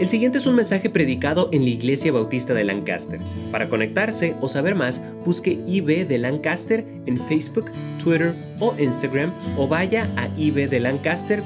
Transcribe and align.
El 0.00 0.08
siguiente 0.08 0.38
es 0.38 0.46
un 0.46 0.56
mensaje 0.56 0.90
predicado 0.90 1.48
en 1.52 1.62
la 1.62 1.68
Iglesia 1.68 2.10
Bautista 2.10 2.52
de 2.52 2.64
Lancaster. 2.64 3.20
Para 3.52 3.68
conectarse 3.68 4.34
o 4.40 4.48
saber 4.48 4.74
más, 4.74 5.00
busque 5.24 5.52
IB 5.52 6.08
de 6.08 6.18
Lancaster 6.18 6.84
en 7.06 7.16
Facebook, 7.16 7.70
Twitter 8.02 8.34
o 8.58 8.74
Instagram 8.76 9.32
o 9.56 9.68
vaya 9.68 10.10
a 10.16 10.26
ibdelancaster.org. 10.36 11.44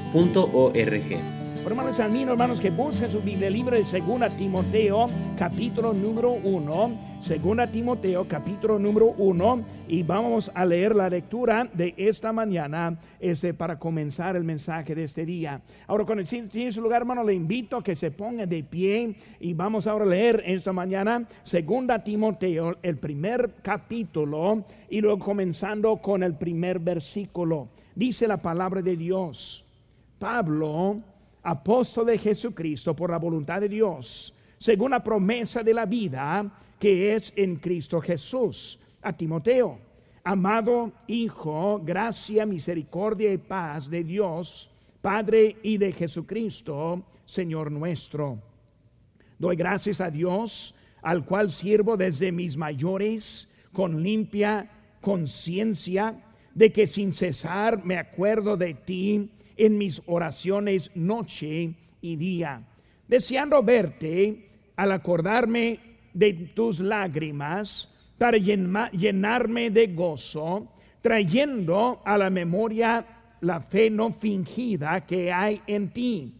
Hermanos 1.63 1.99
hermanos, 1.99 2.31
hermanos, 2.31 2.59
que 2.59 2.71
busquen 2.71 3.11
su 3.11 3.21
Biblia 3.21 3.51
libre 3.51 3.83
de 3.83 3.85
2 3.99 4.35
Timoteo, 4.35 5.07
capítulo 5.37 5.93
número 5.93 6.31
1. 6.31 7.08
2 7.19 7.71
Timoteo, 7.71 8.25
capítulo 8.27 8.79
número 8.79 9.07
1. 9.17 9.65
Y 9.89 10.03
vamos 10.03 10.49
a 10.53 10.65
leer 10.65 10.95
la 10.95 11.09
lectura 11.09 11.69
de 11.73 11.93
esta 11.97 12.31
mañana 12.31 12.97
este, 13.19 13.53
para 13.53 13.77
comenzar 13.77 14.37
el 14.37 14.43
mensaje 14.43 14.95
de 14.95 15.03
este 15.03 15.25
día. 15.25 15.61
Ahora, 15.87 16.05
con 16.05 16.19
el 16.19 16.27
en 16.31 16.71
su 16.71 16.81
lugar, 16.81 17.01
hermano, 17.01 17.23
le 17.23 17.33
invito 17.33 17.77
a 17.77 17.83
que 17.83 17.93
se 17.93 18.11
ponga 18.11 18.45
de 18.45 18.63
pie 18.63 19.15
y 19.39 19.53
vamos 19.53 19.85
ahora 19.85 20.05
a 20.05 20.07
leer 20.07 20.43
esta 20.45 20.71
mañana 20.71 21.27
2 21.43 22.03
Timoteo, 22.03 22.77
el 22.81 22.97
primer 22.97 23.55
capítulo, 23.61 24.63
y 24.89 25.01
luego 25.01 25.19
comenzando 25.19 25.97
con 25.97 26.23
el 26.23 26.35
primer 26.35 26.79
versículo. 26.79 27.67
Dice 27.93 28.27
la 28.27 28.37
palabra 28.37 28.81
de 28.81 28.95
Dios. 28.95 29.65
Pablo 30.17 31.01
apóstol 31.43 32.07
de 32.07 32.17
Jesucristo 32.17 32.95
por 32.95 33.11
la 33.11 33.17
voluntad 33.17 33.61
de 33.61 33.69
Dios, 33.69 34.33
según 34.57 34.91
la 34.91 35.03
promesa 35.03 35.63
de 35.63 35.73
la 35.73 35.85
vida 35.85 36.51
que 36.79 37.13
es 37.13 37.33
en 37.35 37.57
Cristo 37.57 38.01
Jesús. 38.01 38.79
A 39.01 39.13
Timoteo, 39.13 39.79
amado 40.23 40.91
Hijo, 41.07 41.81
gracia, 41.83 42.45
misericordia 42.45 43.31
y 43.31 43.37
paz 43.37 43.89
de 43.89 44.03
Dios, 44.03 44.69
Padre 45.01 45.57
y 45.63 45.77
de 45.77 45.93
Jesucristo, 45.93 47.05
Señor 47.23 47.71
nuestro. 47.71 48.41
Doy 49.37 49.55
gracias 49.55 50.01
a 50.01 50.11
Dios, 50.11 50.75
al 51.01 51.23
cual 51.23 51.49
sirvo 51.49 51.95
desde 51.95 52.31
mis 52.31 52.57
mayores, 52.57 53.47
con 53.71 54.03
limpia 54.03 54.69
conciencia, 54.99 56.21
de 56.53 56.73
que 56.73 56.87
sin 56.87 57.13
cesar 57.13 57.85
me 57.85 57.97
acuerdo 57.97 58.57
de 58.57 58.73
ti 58.73 59.31
en 59.55 59.77
mis 59.77 60.01
oraciones 60.07 60.91
noche 60.95 61.73
y 62.01 62.15
día, 62.17 62.67
deseando 63.07 63.63
verte 63.63 64.49
al 64.75 64.91
acordarme 64.91 65.88
de 66.13 66.33
tus 66.53 66.79
lágrimas 66.79 67.89
para 68.17 68.37
llenarme 68.37 69.69
de 69.69 69.87
gozo, 69.87 70.67
trayendo 71.01 72.01
a 72.05 72.17
la 72.17 72.29
memoria 72.29 73.05
la 73.41 73.59
fe 73.61 73.89
no 73.89 74.11
fingida 74.11 75.05
que 75.05 75.31
hay 75.31 75.61
en 75.67 75.89
ti, 75.89 76.33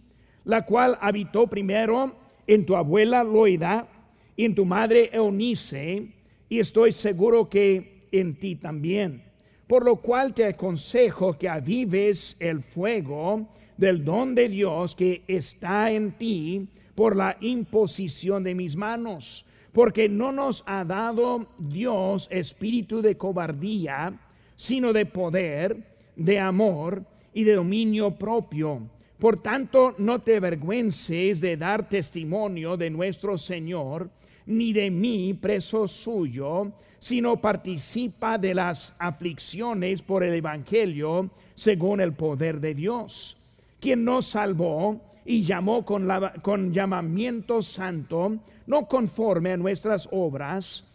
la 0.44 0.66
cual 0.66 0.98
habitó 1.00 1.48
primero 1.48 2.16
en 2.46 2.66
tu 2.66 2.76
abuela 2.76 3.24
Loida 3.24 3.88
y 4.36 4.46
en 4.46 4.56
tu 4.56 4.66
madre 4.66 5.10
Eunice, 5.14 6.08
y 6.50 6.60
estoy 6.60 6.92
seguro 6.92 7.50
que 7.50 8.08
en 8.12 8.36
ti 8.36 8.56
también. 8.56 9.24
Por 9.68 9.86
lo 9.86 9.98
cual 9.98 10.34
te 10.34 10.46
aconsejo 10.46 11.38
que 11.38 11.48
avives 11.48 12.36
el 12.40 12.62
fuego 12.62 13.48
del 13.78 14.04
don 14.04 14.34
de 14.34 14.50
Dios 14.50 14.96
que 14.96 15.22
está 15.28 15.92
en 15.92 16.14
ti 16.14 16.68
por 16.96 17.16
la 17.16 17.38
imposición 17.40 18.44
de 18.44 18.56
mis 18.56 18.76
manos, 18.76 19.46
porque 19.80 20.10
no 20.10 20.34
nos 20.34 20.62
ha 20.68 20.84
dado 20.84 21.48
Dios 21.58 22.28
espíritu 22.30 23.02
de 23.02 23.16
cobardía, 23.16 24.12
sino 24.54 24.92
de 24.92 25.06
poder, 25.06 25.78
de 26.18 26.38
amor 26.38 27.02
y 27.34 27.46
de 27.46 27.54
dominio 27.54 28.12
propio. 28.12 28.82
Por 29.18 29.42
tanto, 29.42 29.96
no 29.98 30.20
te 30.20 30.36
avergüences 30.36 31.40
de 31.40 31.56
dar 31.56 31.88
testimonio 31.88 32.76
de 32.76 32.90
nuestro 32.90 33.38
Señor, 33.38 34.10
ni 34.48 34.74
de 34.74 34.92
mí, 34.92 35.34
preso 35.34 35.88
suyo, 35.88 36.74
sino 37.00 37.38
participa 37.38 38.38
de 38.38 38.54
las 38.56 38.94
aflicciones 39.00 40.02
por 40.02 40.26
el 40.26 40.34
Evangelio 40.34 41.30
según 41.56 42.02
el 42.02 42.12
poder 42.12 42.60
de 42.60 42.74
Dios, 42.74 43.38
quien 43.80 44.04
nos 44.04 44.26
salvó 44.26 45.00
y 45.24 45.44
llamó 45.44 45.86
con, 45.86 46.10
con 46.42 46.74
llamamiento 46.74 47.62
santo, 47.62 48.40
no 48.70 48.88
conforme 48.88 49.52
a 49.52 49.58
nuestras 49.58 50.08
obras, 50.12 50.86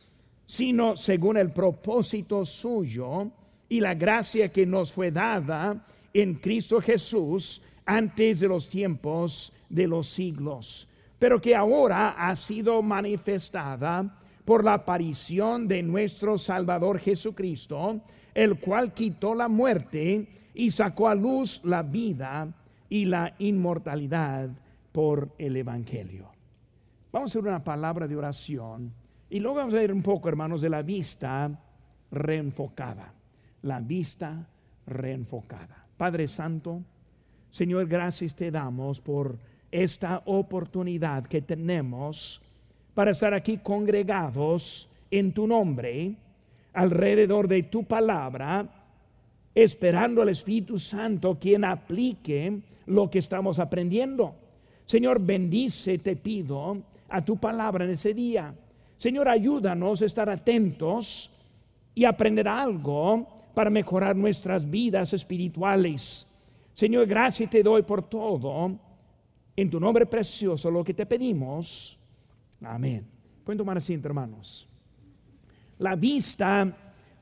sino 0.47 0.95
según 0.97 1.37
el 1.37 1.51
propósito 1.51 2.45
suyo 2.45 3.33
y 3.69 3.81
la 3.81 3.95
gracia 3.95 4.49
que 4.49 4.65
nos 4.65 4.93
fue 4.93 5.11
dada 5.11 5.85
en 6.13 6.35
Cristo 6.35 6.81
Jesús 6.81 7.61
antes 7.85 8.39
de 8.39 8.47
los 8.47 8.69
tiempos 8.69 9.53
de 9.69 9.89
los 9.89 10.07
siglos, 10.07 10.87
pero 11.19 11.41
que 11.41 11.57
ahora 11.57 12.11
ha 12.11 12.37
sido 12.37 12.81
manifestada 12.81 14.21
por 14.45 14.63
la 14.63 14.75
aparición 14.75 15.67
de 15.67 15.83
nuestro 15.83 16.39
Salvador 16.39 17.01
Jesucristo, 17.01 18.01
el 18.35 18.61
cual 18.61 18.95
quitó 18.95 19.35
la 19.35 19.49
muerte 19.49 20.29
y 20.55 20.71
sacó 20.71 21.09
a 21.09 21.15
luz 21.17 21.61
la 21.65 21.83
vida 21.83 22.55
y 22.89 23.07
la 23.07 23.35
inmortalidad 23.41 24.51
por 24.93 25.31
el 25.39 25.57
Evangelio. 25.57 26.34
Vamos 27.15 27.31
a 27.31 27.39
hacer 27.39 27.49
una 27.49 27.63
palabra 27.63 28.09
de 28.09 28.17
oración 28.17 28.93
y 29.31 29.39
luego 29.39 29.59
vamos 29.59 29.75
a 29.75 29.79
ver 29.79 29.93
un 29.93 30.03
poco, 30.03 30.29
hermanos, 30.29 30.61
de 30.61 30.69
la 30.69 30.83
vista 30.83 31.49
reenfocada. 32.11 33.15
La 33.63 33.79
vista 33.79 34.45
reenfocada. 34.85 35.87
Padre 35.97 36.27
Santo, 36.27 36.83
Señor, 37.51 37.87
gracias 37.87 38.35
te 38.35 38.51
damos 38.51 39.01
por 39.01 39.39
esta 39.71 40.23
oportunidad 40.25 41.25
que 41.29 41.41
tenemos 41.41 42.43
para 42.95 43.13
estar 43.13 43.33
aquí 43.33 43.59
congregados 43.59 44.91
en 45.09 45.33
tu 45.33 45.47
nombre, 45.47 46.17
alrededor 46.73 47.47
de 47.47 47.63
tu 47.63 47.85
palabra, 47.85 48.69
esperando 49.55 50.21
al 50.21 50.31
Espíritu 50.31 50.81
Santo 50.81 51.39
quien 51.39 51.65
aplique 51.65 52.61
lo 52.87 53.09
que 53.09 53.21
estamos 53.21 53.61
aprendiendo. 53.61 54.35
Señor, 54.85 55.21
bendice, 55.21 55.99
te 55.99 56.17
pido, 56.17 56.83
a 57.09 57.25
tu 57.25 57.37
palabra 57.37 57.85
en 57.85 57.91
ese 57.91 58.15
día. 58.15 58.55
Señor, 58.97 59.29
ayúdanos 59.29 60.03
a 60.03 60.07
estar 60.07 60.29
atentos 60.31 61.31
y 61.95 62.05
aprender 62.05 62.49
algo 62.49 63.27
para 63.55 63.71
mejorar 63.71 64.17
nuestras 64.17 64.69
vidas 64.69 65.13
espirituales. 65.13 66.27
Señor, 66.75 67.07
gracias 67.07 67.51
te 67.51 67.63
doy 67.63 67.83
por 67.83 68.09
todo. 68.09 68.77
En 69.57 69.71
tu 69.71 69.79
nombre 69.79 70.07
precioso 70.07 70.71
lo 70.71 70.83
que 70.83 70.95
te 70.95 71.07
pedimos. 71.07 71.99
Amén. 72.63 73.07
Pueden 73.45 73.59
tomar 73.59 73.77
asiento, 73.77 74.09
hermanos. 74.09 74.69
La 75.79 75.95
vista 75.95 76.77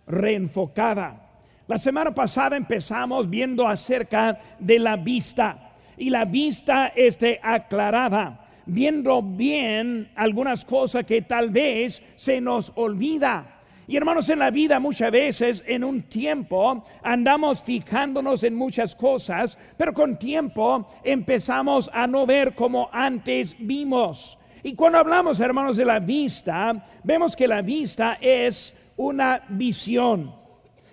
reenfocada. 0.06 1.30
La 1.66 1.78
semana 1.78 2.14
pasada 2.14 2.56
empezamos 2.56 3.28
viendo 3.28 3.66
acerca 3.66 4.38
de 4.58 4.78
la 4.78 4.96
vista 4.96 5.72
y 5.96 6.10
la 6.10 6.24
vista 6.24 6.88
esté 6.88 7.38
aclarada, 7.42 8.41
viendo 8.66 9.22
bien 9.22 10.10
algunas 10.14 10.64
cosas 10.64 11.04
que 11.04 11.22
tal 11.22 11.50
vez 11.50 12.02
se 12.14 12.40
nos 12.40 12.72
olvida. 12.74 13.60
Y 13.86 13.96
hermanos, 13.96 14.28
en 14.28 14.38
la 14.38 14.50
vida 14.50 14.78
muchas 14.78 15.10
veces, 15.10 15.64
en 15.66 15.82
un 15.84 16.02
tiempo, 16.02 16.84
andamos 17.02 17.62
fijándonos 17.62 18.44
en 18.44 18.54
muchas 18.54 18.94
cosas, 18.94 19.58
pero 19.76 19.92
con 19.92 20.18
tiempo 20.18 20.86
empezamos 21.02 21.90
a 21.92 22.06
no 22.06 22.24
ver 22.24 22.54
como 22.54 22.88
antes 22.92 23.56
vimos. 23.58 24.38
Y 24.62 24.74
cuando 24.74 24.98
hablamos, 24.98 25.40
hermanos, 25.40 25.76
de 25.76 25.84
la 25.84 25.98
vista, 25.98 26.84
vemos 27.02 27.34
que 27.34 27.48
la 27.48 27.62
vista 27.62 28.18
es 28.20 28.72
una 28.96 29.42
visión, 29.48 30.32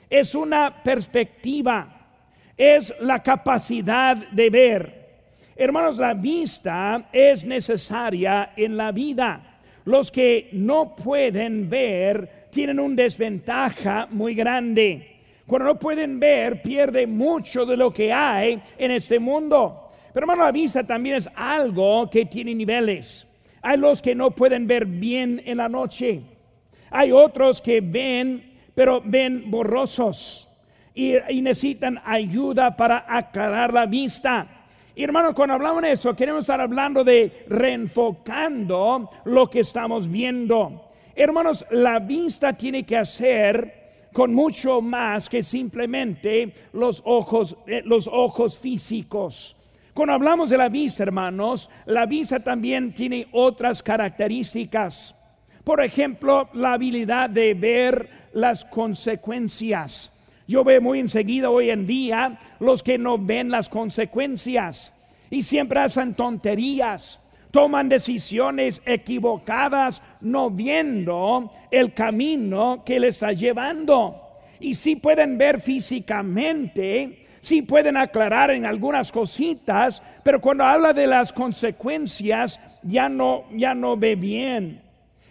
es 0.10 0.34
una 0.34 0.82
perspectiva, 0.82 1.88
es 2.58 2.94
la 3.00 3.22
capacidad 3.22 4.18
de 4.18 4.50
ver. 4.50 4.99
Hermanos, 5.62 5.98
la 5.98 6.14
vista 6.14 7.10
es 7.12 7.44
necesaria 7.44 8.54
en 8.56 8.78
la 8.78 8.94
vida. 8.94 9.60
Los 9.84 10.10
que 10.10 10.48
no 10.54 10.96
pueden 10.96 11.70
ver 11.70 12.48
tienen 12.50 12.80
una 12.80 12.96
desventaja 12.96 14.08
muy 14.10 14.36
grande. 14.36 15.18
Cuando 15.46 15.74
no 15.74 15.78
pueden 15.78 16.18
ver, 16.18 16.62
pierde 16.62 17.06
mucho 17.06 17.66
de 17.66 17.76
lo 17.76 17.92
que 17.92 18.14
hay 18.14 18.62
en 18.78 18.92
este 18.92 19.20
mundo. 19.20 19.90
Pero 20.14 20.24
hermano, 20.24 20.46
la 20.46 20.54
vista 20.54 20.82
también 20.86 21.18
es 21.18 21.30
algo 21.36 22.10
que 22.10 22.26
tiene 22.26 22.56
niveles. 22.56 23.28
Hay 23.62 23.78
los 23.78 24.02
que 24.02 24.16
no 24.16 24.32
pueden 24.32 24.66
ver 24.66 24.86
bien 24.86 25.42
en 25.44 25.58
la 25.58 25.68
noche. 25.68 26.22
Hay 26.90 27.12
otros 27.12 27.60
que 27.60 27.82
ven, 27.82 28.60
pero 28.74 29.02
ven 29.04 29.52
borrosos 29.52 30.48
y, 30.94 31.42
necesitan 31.42 32.02
ayuda 32.06 32.78
para 32.78 33.06
aclarar 33.08 33.74
la 33.74 33.86
vista. 33.86 34.48
Hermanos, 35.04 35.34
cuando 35.34 35.56
hablamos 35.56 35.82
de 35.82 35.94
eso, 35.94 36.14
queremos 36.14 36.42
estar 36.42 36.60
hablando 36.60 37.06
de 37.06 37.46
reenfocando 37.48 39.10
lo 39.24 39.50
que 39.50 39.62
estamos 39.62 40.10
viendo. 40.12 40.90
Hermanos, 41.16 41.66
la 41.72 42.00
vista 42.00 42.52
tiene 42.52 42.84
que 42.84 42.98
hacer 42.98 44.08
con 44.12 44.34
mucho 44.34 44.82
más 44.82 45.30
que 45.30 45.42
simplemente 45.42 46.54
los 46.74 47.02
ojos, 47.06 47.56
eh, 47.66 47.82
los 47.86 48.10
ojos 48.12 48.58
físicos. 48.58 49.56
Cuando 49.94 50.14
hablamos 50.14 50.50
de 50.50 50.58
la 50.58 50.68
vista, 50.68 51.04
hermanos, 51.04 51.70
la 51.86 52.06
vista 52.06 52.42
también 52.42 52.94
tiene 52.94 53.28
otras 53.32 53.82
características. 53.82 55.16
Por 55.64 55.82
ejemplo, 55.82 56.50
la 56.54 56.74
habilidad 56.74 57.30
de 57.30 57.54
ver 57.54 58.10
las 58.34 58.66
consecuencias. 58.66 60.12
Yo 60.50 60.64
veo 60.64 60.82
muy 60.82 61.00
enseguida 61.00 61.52
hoy 61.52 61.70
en 61.70 61.86
día 61.86 62.40
los 62.60 62.82
que 62.82 62.98
no 62.98 63.20
ven 63.20 63.52
las 63.52 63.70
consecuencias 63.70 64.92
y 65.30 65.44
siempre 65.44 65.80
hacen 65.80 66.16
tonterías, 66.16 67.20
toman 67.52 67.88
decisiones 67.88 68.82
equivocadas 68.84 70.02
no 70.22 70.50
viendo 70.50 71.52
el 71.70 71.94
camino 71.94 72.82
que 72.84 73.00
les 73.00 73.18
está 73.18 73.32
llevando. 73.32 74.24
Y 74.60 74.74
si 74.74 74.96
pueden 74.96 75.38
ver 75.38 75.62
físicamente, 75.62 77.28
si 77.42 77.62
pueden 77.62 77.96
aclarar 77.96 78.50
en 78.50 78.66
algunas 78.66 79.12
cositas, 79.12 80.02
pero 80.24 80.42
cuando 80.42 80.64
habla 80.64 80.94
de 80.94 81.06
las 81.06 81.32
consecuencias 81.32 82.60
ya 82.82 83.08
no 83.08 83.44
ya 83.52 83.76
no 83.76 83.96
ve 83.96 84.16
bien. 84.16 84.82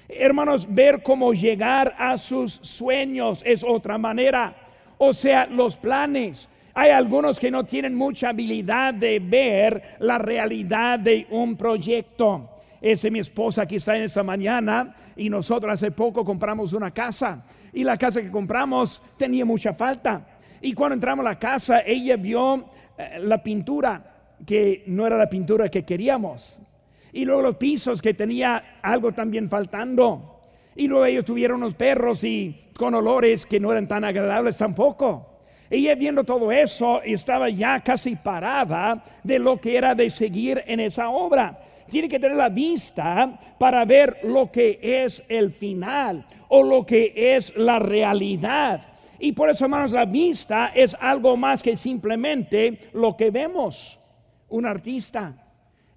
Hermanos, 0.08 0.72
ver 0.72 1.02
cómo 1.02 1.32
llegar 1.32 1.96
a 1.98 2.16
sus 2.16 2.52
sueños 2.52 3.42
es 3.44 3.64
otra 3.64 3.98
manera. 3.98 4.67
O 4.98 5.12
sea, 5.12 5.46
los 5.46 5.76
planes. 5.76 6.48
Hay 6.74 6.90
algunos 6.90 7.40
que 7.40 7.50
no 7.50 7.64
tienen 7.64 7.94
mucha 7.94 8.28
habilidad 8.28 8.94
de 8.94 9.18
ver 9.18 9.96
la 9.98 10.18
realidad 10.18 10.98
de 10.98 11.26
un 11.30 11.56
proyecto. 11.56 12.50
Ese 12.80 13.10
mi 13.10 13.18
esposa 13.18 13.62
aquí 13.62 13.76
está 13.76 13.96
en 13.96 14.04
esta 14.04 14.22
mañana 14.22 14.94
y 15.16 15.28
nosotros 15.28 15.72
hace 15.72 15.90
poco 15.90 16.24
compramos 16.24 16.72
una 16.72 16.92
casa 16.92 17.44
y 17.72 17.82
la 17.82 17.96
casa 17.96 18.22
que 18.22 18.30
compramos 18.30 19.02
tenía 19.16 19.44
mucha 19.44 19.72
falta. 19.72 20.24
Y 20.60 20.72
cuando 20.72 20.94
entramos 20.94 21.26
a 21.26 21.30
la 21.30 21.38
casa, 21.38 21.80
ella 21.80 22.16
vio 22.16 22.66
eh, 22.96 23.18
la 23.20 23.42
pintura 23.42 24.18
que 24.46 24.84
no 24.86 25.06
era 25.06 25.16
la 25.16 25.26
pintura 25.26 25.68
que 25.68 25.84
queríamos. 25.84 26.60
Y 27.12 27.24
luego 27.24 27.42
los 27.42 27.56
pisos 27.56 28.00
que 28.00 28.14
tenía 28.14 28.78
algo 28.82 29.12
también 29.12 29.48
faltando. 29.48 30.37
Y 30.78 30.86
luego 30.86 31.04
ellos 31.06 31.24
tuvieron 31.24 31.56
unos 31.56 31.74
perros 31.74 32.22
y 32.22 32.70
con 32.72 32.94
olores 32.94 33.44
que 33.44 33.58
no 33.58 33.72
eran 33.72 33.88
tan 33.88 34.04
agradables 34.04 34.56
tampoco. 34.56 35.40
Ella 35.68 35.96
viendo 35.96 36.22
todo 36.22 36.52
eso 36.52 37.02
estaba 37.02 37.50
ya 37.50 37.80
casi 37.80 38.14
parada 38.14 39.02
de 39.24 39.40
lo 39.40 39.60
que 39.60 39.76
era 39.76 39.96
de 39.96 40.08
seguir 40.08 40.62
en 40.68 40.78
esa 40.78 41.10
obra. 41.10 41.58
Tiene 41.90 42.08
que 42.08 42.20
tener 42.20 42.36
la 42.36 42.48
vista 42.48 43.40
para 43.58 43.84
ver 43.84 44.20
lo 44.22 44.52
que 44.52 44.78
es 44.80 45.20
el 45.28 45.50
final 45.50 46.24
o 46.46 46.62
lo 46.62 46.86
que 46.86 47.12
es 47.34 47.56
la 47.56 47.80
realidad. 47.80 48.80
Y 49.18 49.32
por 49.32 49.50
eso, 49.50 49.64
hermanos, 49.64 49.90
la 49.90 50.04
vista 50.04 50.70
es 50.72 50.96
algo 51.00 51.36
más 51.36 51.60
que 51.60 51.74
simplemente 51.74 52.78
lo 52.92 53.16
que 53.16 53.32
vemos. 53.32 53.98
Un 54.48 54.64
artista 54.64 55.34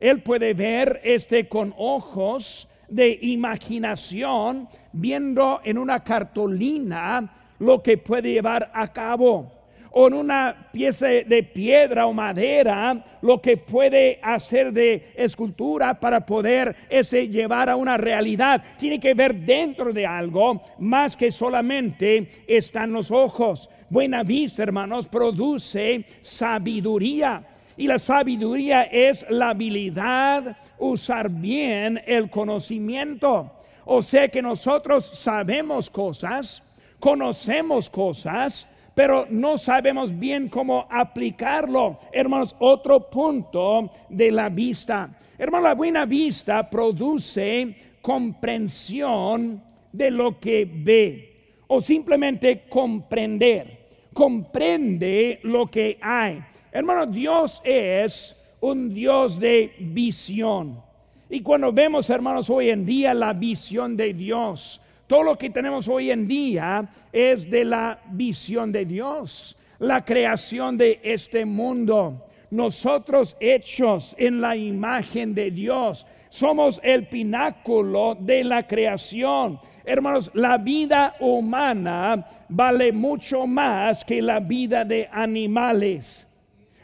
él 0.02 0.24
puede 0.24 0.56
ver 0.56 1.00
este 1.04 1.48
con 1.48 1.76
ojos 1.78 2.68
de 2.92 3.18
imaginación, 3.22 4.68
viendo 4.92 5.62
en 5.64 5.78
una 5.78 6.04
cartulina 6.04 7.30
lo 7.60 7.82
que 7.82 7.98
puede 7.98 8.32
llevar 8.32 8.72
a 8.74 8.92
cabo 8.92 9.62
o 9.92 10.08
en 10.08 10.14
una 10.14 10.70
pieza 10.72 11.08
de 11.08 11.44
piedra 11.44 12.08
o 12.08 12.14
madera 12.14 13.04
lo 13.22 13.42
que 13.42 13.58
puede 13.58 14.20
hacer 14.22 14.72
de 14.72 15.12
escultura 15.16 16.00
para 16.00 16.26
poder 16.26 16.76
ese 16.90 17.28
llevar 17.28 17.70
a 17.70 17.76
una 17.76 17.98
realidad. 17.98 18.64
Tiene 18.78 19.00
que 19.00 19.14
ver 19.14 19.36
dentro 19.36 19.92
de 19.92 20.06
algo 20.06 20.62
más 20.80 21.16
que 21.16 21.30
solamente 21.30 22.46
están 22.48 22.94
los 22.94 23.12
ojos. 23.12 23.70
Buena 23.90 24.24
vista, 24.24 24.64
hermanos, 24.64 25.08
produce 25.08 26.06
sabiduría. 26.22 27.44
Y 27.82 27.88
la 27.88 27.98
sabiduría 27.98 28.84
es 28.84 29.26
la 29.28 29.50
habilidad 29.50 30.56
usar 30.78 31.32
bien 31.32 32.00
el 32.06 32.30
conocimiento. 32.30 33.54
O 33.86 34.04
sea 34.04 34.28
que 34.28 34.40
nosotros 34.40 35.04
sabemos 35.04 35.90
cosas, 35.90 36.62
conocemos 37.00 37.90
cosas, 37.90 38.70
pero 38.94 39.26
no 39.32 39.58
sabemos 39.58 40.16
bien 40.16 40.48
cómo 40.48 40.86
aplicarlo. 40.92 41.98
Hermanos, 42.12 42.56
otro 42.60 43.10
punto 43.10 43.90
de 44.10 44.30
la 44.30 44.50
vista. 44.50 45.18
Hermano, 45.40 45.64
la 45.64 45.74
buena 45.74 46.06
vista 46.06 46.70
produce 46.70 47.76
comprensión 48.00 49.60
de 49.92 50.12
lo 50.12 50.40
que 50.40 50.70
ve 50.72 51.34
o 51.66 51.82
simplemente 51.82 52.66
comprender. 52.70 53.80
Comprende 54.14 55.40
lo 55.42 55.66
que 55.66 55.98
hay. 56.00 56.44
Hermano, 56.72 57.06
Dios 57.06 57.62
es 57.66 58.36
un 58.62 58.94
Dios 58.94 59.40
de 59.40 59.74
visión. 59.80 60.82
Y 61.30 61.42
cuando 61.42 61.74
vemos, 61.74 62.10
hermanos, 62.10 62.50
hoy 62.50 62.70
en 62.70 62.86
día 62.86 63.14
la 63.14 63.34
visión 63.34 63.98
de 63.98 64.14
Dios, 64.14 64.82
todo 65.06 65.24
lo 65.24 65.38
que 65.38 65.50
tenemos 65.50 65.90
hoy 65.90 66.12
en 66.12 66.26
día 66.28 66.90
es 67.12 67.50
de 67.50 67.66
la 67.66 68.00
visión 68.12 68.72
de 68.72 68.86
Dios, 68.86 69.58
la 69.80 70.06
creación 70.06 70.78
de 70.78 71.02
este 71.04 71.44
mundo. 71.44 72.26
Nosotros 72.52 73.36
hechos 73.42 74.16
en 74.18 74.40
la 74.40 74.56
imagen 74.56 75.34
de 75.34 75.52
Dios, 75.52 76.08
somos 76.30 76.80
el 76.84 77.08
pináculo 77.08 78.16
de 78.18 78.46
la 78.46 78.66
creación. 78.66 79.60
Hermanos, 79.84 80.32
la 80.34 80.58
vida 80.58 81.16
humana 81.20 82.26
vale 82.48 82.94
mucho 82.94 83.46
más 83.46 84.06
que 84.06 84.22
la 84.22 84.40
vida 84.40 84.86
de 84.86 85.10
animales 85.12 86.31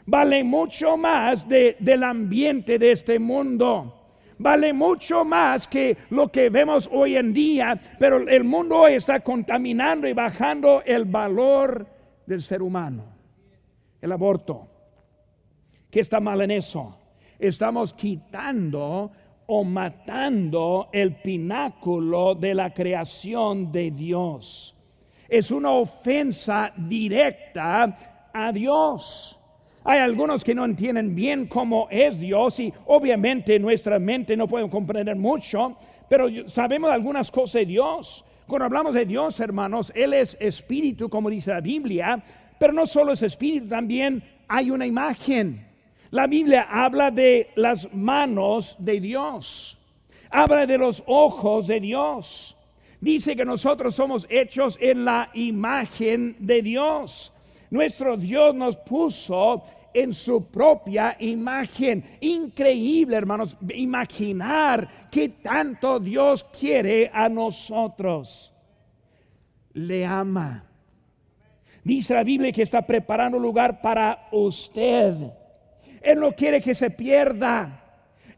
vale 0.08 0.42
mucho 0.42 0.96
más 0.96 1.46
del 1.46 2.02
ambiente 2.02 2.78
de 2.78 2.92
este 2.92 3.18
mundo. 3.18 3.94
Vale 4.38 4.72
mucho 4.72 5.24
más 5.24 5.66
que 5.66 5.98
lo 6.10 6.28
que 6.28 6.48
vemos 6.48 6.88
hoy 6.90 7.16
en 7.16 7.32
día, 7.32 7.78
pero 7.98 8.26
el 8.26 8.44
mundo 8.44 8.86
está 8.86 9.20
contaminando 9.20 10.08
y 10.08 10.14
bajando 10.14 10.82
el 10.86 11.04
valor 11.04 11.86
del 12.24 12.40
ser 12.40 12.62
humano. 12.62 13.04
El 14.00 14.12
aborto. 14.12 14.66
¿Qué 15.90 16.00
está 16.00 16.20
mal 16.20 16.40
en 16.40 16.52
eso? 16.52 16.96
Estamos 17.38 17.92
quitando 17.92 19.10
o 19.46 19.64
matando 19.64 20.88
el 20.92 21.16
pináculo 21.16 22.34
de 22.34 22.54
la 22.54 22.72
creación 22.72 23.70
de 23.70 23.90
Dios. 23.90 24.74
Es 25.28 25.50
una 25.50 25.72
ofensa 25.72 26.72
directa 26.76 28.30
a 28.32 28.52
Dios. 28.52 29.37
Hay 29.90 30.00
algunos 30.00 30.44
que 30.44 30.54
no 30.54 30.66
entienden 30.66 31.14
bien 31.14 31.46
cómo 31.46 31.88
es 31.90 32.20
Dios 32.20 32.60
y 32.60 32.70
obviamente 32.88 33.58
nuestra 33.58 33.98
mente 33.98 34.36
no 34.36 34.46
puede 34.46 34.68
comprender 34.68 35.16
mucho, 35.16 35.78
pero 36.10 36.28
sabemos 36.46 36.90
algunas 36.90 37.30
cosas 37.30 37.60
de 37.60 37.64
Dios. 37.64 38.22
Cuando 38.46 38.66
hablamos 38.66 38.92
de 38.92 39.06
Dios, 39.06 39.40
hermanos, 39.40 39.90
Él 39.94 40.12
es 40.12 40.36
espíritu, 40.40 41.08
como 41.08 41.30
dice 41.30 41.52
la 41.52 41.62
Biblia, 41.62 42.22
pero 42.58 42.74
no 42.74 42.84
solo 42.84 43.12
es 43.12 43.22
espíritu, 43.22 43.66
también 43.66 44.22
hay 44.46 44.70
una 44.70 44.86
imagen. 44.86 45.66
La 46.10 46.26
Biblia 46.26 46.66
habla 46.70 47.10
de 47.10 47.48
las 47.56 47.90
manos 47.94 48.76
de 48.78 49.00
Dios, 49.00 49.78
habla 50.28 50.66
de 50.66 50.76
los 50.76 51.02
ojos 51.06 51.66
de 51.66 51.80
Dios. 51.80 52.54
Dice 53.00 53.34
que 53.34 53.46
nosotros 53.46 53.94
somos 53.94 54.26
hechos 54.28 54.76
en 54.82 55.06
la 55.06 55.30
imagen 55.32 56.36
de 56.40 56.60
Dios. 56.60 57.32
Nuestro 57.70 58.16
Dios 58.16 58.54
nos 58.54 58.76
puso 58.76 59.62
en 59.92 60.12
su 60.12 60.46
propia 60.46 61.16
imagen. 61.18 62.04
Increíble, 62.20 63.16
hermanos, 63.16 63.56
imaginar 63.74 65.08
que 65.10 65.28
tanto 65.28 65.98
Dios 65.98 66.44
quiere 66.44 67.10
a 67.12 67.28
nosotros. 67.28 68.52
Le 69.72 70.04
ama. 70.04 70.64
Dice 71.84 72.14
la 72.14 72.22
Biblia 72.22 72.52
que 72.52 72.62
está 72.62 72.82
preparando 72.82 73.38
lugar 73.38 73.80
para 73.80 74.28
usted. 74.32 75.14
Él 76.02 76.20
no 76.20 76.32
quiere 76.32 76.60
que 76.60 76.74
se 76.74 76.90
pierda. 76.90 77.84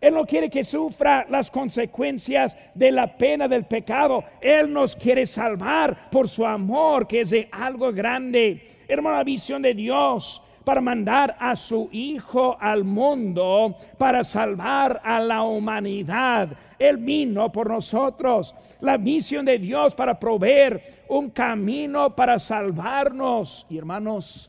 Él 0.01 0.15
no 0.15 0.25
quiere 0.25 0.49
que 0.49 0.65
sufra 0.65 1.27
las 1.29 1.51
consecuencias 1.51 2.57
de 2.75 2.91
la 2.91 3.17
pena 3.19 3.49
del 3.49 3.65
pecado. 3.65 4.25
Él 4.41 4.73
nos 4.73 4.97
quiere 4.97 5.27
salvar 5.27 6.09
por 6.11 6.27
su 6.27 6.47
amor, 6.47 7.07
que 7.07 7.21
es 7.21 7.31
de 7.31 7.49
algo 7.53 7.93
grande. 7.93 8.85
Hermano, 8.89 9.17
la 9.17 9.25
visión 9.25 9.61
de 9.61 9.75
Dios 9.75 10.43
para 10.71 10.81
mandar 10.81 11.37
a 11.41 11.57
su 11.57 11.89
Hijo 11.91 12.57
al 12.61 12.85
mundo 12.85 13.75
para 13.99 14.23
salvar 14.23 15.01
a 15.03 15.19
la 15.19 15.43
humanidad. 15.43 16.57
Él 16.79 16.97
vino 16.99 17.51
por 17.51 17.69
nosotros. 17.69 18.55
La 18.81 18.97
misión 18.97 19.47
de 19.47 19.59
Dios 19.59 19.97
para 19.97 20.21
proveer 20.21 21.03
un 21.09 21.31
camino 21.31 22.15
para 22.15 22.39
salvarnos, 22.39 23.67
y 23.69 23.79
hermanos, 23.79 24.49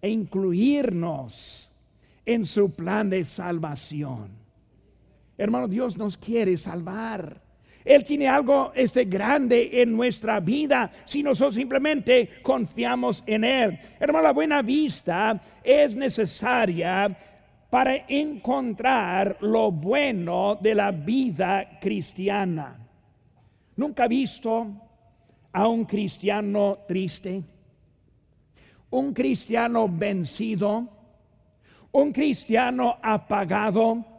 e 0.00 0.08
incluirnos 0.08 1.70
en 2.24 2.46
su 2.46 2.70
plan 2.70 3.10
de 3.10 3.22
salvación. 3.22 4.30
Hermano, 5.36 5.68
Dios 5.68 5.98
nos 5.98 6.16
quiere 6.16 6.56
salvar. 6.56 7.38
Él 7.84 8.04
tiene 8.04 8.28
algo 8.28 8.72
este 8.74 9.04
grande 9.04 9.80
en 9.80 9.96
nuestra 9.96 10.40
vida 10.40 10.90
si 11.04 11.22
nosotros 11.22 11.54
simplemente 11.54 12.40
confiamos 12.42 13.22
en 13.26 13.44
Él. 13.44 13.78
Hermano, 13.98 14.24
la 14.24 14.32
buena 14.32 14.62
vista 14.62 15.40
es 15.62 15.96
necesaria 15.96 17.16
para 17.70 18.04
encontrar 18.08 19.38
lo 19.40 19.70
bueno 19.70 20.58
de 20.60 20.74
la 20.74 20.90
vida 20.90 21.78
cristiana. 21.80 22.76
¿Nunca 23.76 24.04
ha 24.04 24.08
visto 24.08 24.66
a 25.52 25.68
un 25.68 25.84
cristiano 25.84 26.80
triste? 26.86 27.42
¿Un 28.90 29.14
cristiano 29.14 29.88
vencido? 29.88 30.88
¿Un 31.92 32.12
cristiano 32.12 32.96
apagado? 33.00 34.09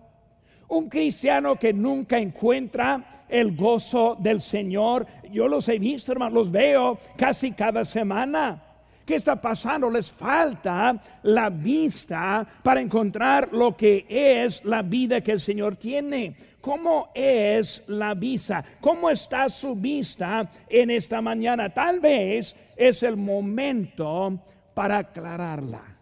¿Un 0.71 0.87
cristiano 0.87 1.57
que 1.57 1.73
nunca 1.73 2.17
encuentra 2.17 3.25
el 3.27 3.57
gozo 3.57 4.15
del 4.17 4.39
Señor? 4.39 5.05
Yo 5.29 5.49
los 5.49 5.67
he 5.67 5.77
visto, 5.77 6.13
hermano, 6.13 6.35
los 6.35 6.49
veo 6.49 6.97
casi 7.17 7.51
cada 7.51 7.83
semana. 7.83 8.63
¿Qué 9.05 9.15
está 9.15 9.35
pasando? 9.35 9.89
Les 9.89 10.09
falta 10.09 10.97
la 11.23 11.49
vista 11.49 12.47
para 12.63 12.79
encontrar 12.79 13.49
lo 13.51 13.75
que 13.75 14.05
es 14.07 14.63
la 14.63 14.81
vida 14.81 15.19
que 15.19 15.33
el 15.33 15.41
Señor 15.41 15.75
tiene. 15.75 16.37
¿Cómo 16.61 17.09
es 17.13 17.83
la 17.87 18.13
vista? 18.13 18.63
¿Cómo 18.79 19.09
está 19.09 19.49
su 19.49 19.75
vista 19.75 20.49
en 20.69 20.89
esta 20.89 21.21
mañana? 21.21 21.73
Tal 21.73 21.99
vez 21.99 22.55
es 22.77 23.03
el 23.03 23.17
momento 23.17 24.39
para 24.73 24.99
aclararla, 24.99 25.97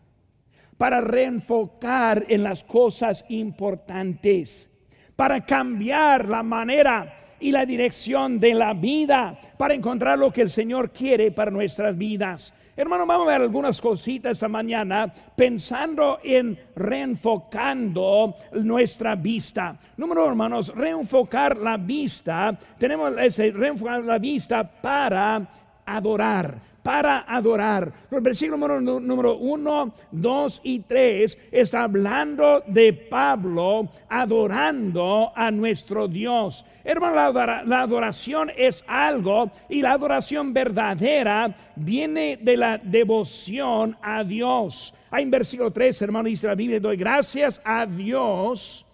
para 0.79 1.01
reenfocar 1.01 2.25
en 2.29 2.41
las 2.41 2.63
cosas 2.63 3.25
importantes, 3.27 4.71
para 5.13 5.45
cambiar 5.45 6.29
la 6.29 6.41
manera 6.41 7.17
y 7.37 7.51
la 7.51 7.65
dirección 7.65 8.39
de 8.39 8.53
la 8.53 8.73
vida, 8.73 9.37
para 9.57 9.73
encontrar 9.73 10.17
lo 10.17 10.31
que 10.31 10.41
el 10.41 10.49
Señor 10.49 10.91
quiere 10.91 11.31
para 11.31 11.51
nuestras 11.51 11.97
vidas. 11.97 12.53
Hermano, 12.77 13.05
vamos 13.05 13.27
a 13.27 13.31
ver 13.31 13.41
algunas 13.41 13.81
cositas 13.81 14.31
esta 14.31 14.47
mañana 14.47 15.11
pensando 15.35 16.19
en 16.23 16.57
reenfocando 16.77 18.35
nuestra 18.53 19.15
vista. 19.15 19.77
Número 19.97 20.25
hermanos, 20.25 20.73
reenfocar 20.73 21.57
la 21.57 21.75
vista. 21.75 22.57
Tenemos 22.77 23.17
ese 23.17 23.51
reenfocar 23.51 24.01
la 24.05 24.17
vista 24.17 24.63
para 24.63 25.45
adorar 25.85 26.68
para 26.83 27.25
adorar. 27.27 27.91
El 28.11 28.21
versículo 28.21 28.57
número, 28.57 28.99
número 28.99 29.37
1, 29.37 29.93
2 30.11 30.61
y 30.63 30.79
3 30.79 31.37
está 31.51 31.83
hablando 31.83 32.63
de 32.67 32.93
Pablo 32.93 33.89
adorando 34.07 35.31
a 35.35 35.51
nuestro 35.51 36.07
Dios. 36.07 36.65
Hermano, 36.83 37.31
la 37.65 37.81
adoración 37.81 38.51
es 38.55 38.83
algo 38.87 39.51
y 39.67 39.81
la 39.81 39.93
adoración 39.93 40.53
verdadera 40.53 41.55
viene 41.75 42.37
de 42.41 42.57
la 42.57 42.77
devoción 42.77 43.97
a 44.01 44.23
Dios. 44.23 44.93
Hay 45.11 45.23
en 45.23 45.31
versículo 45.31 45.71
3, 45.71 46.01
hermano, 46.01 46.29
dice 46.29 46.47
la 46.47 46.55
Biblia, 46.55 46.79
doy 46.79 46.97
gracias 46.97 47.61
a 47.63 47.85
Dios 47.85 48.85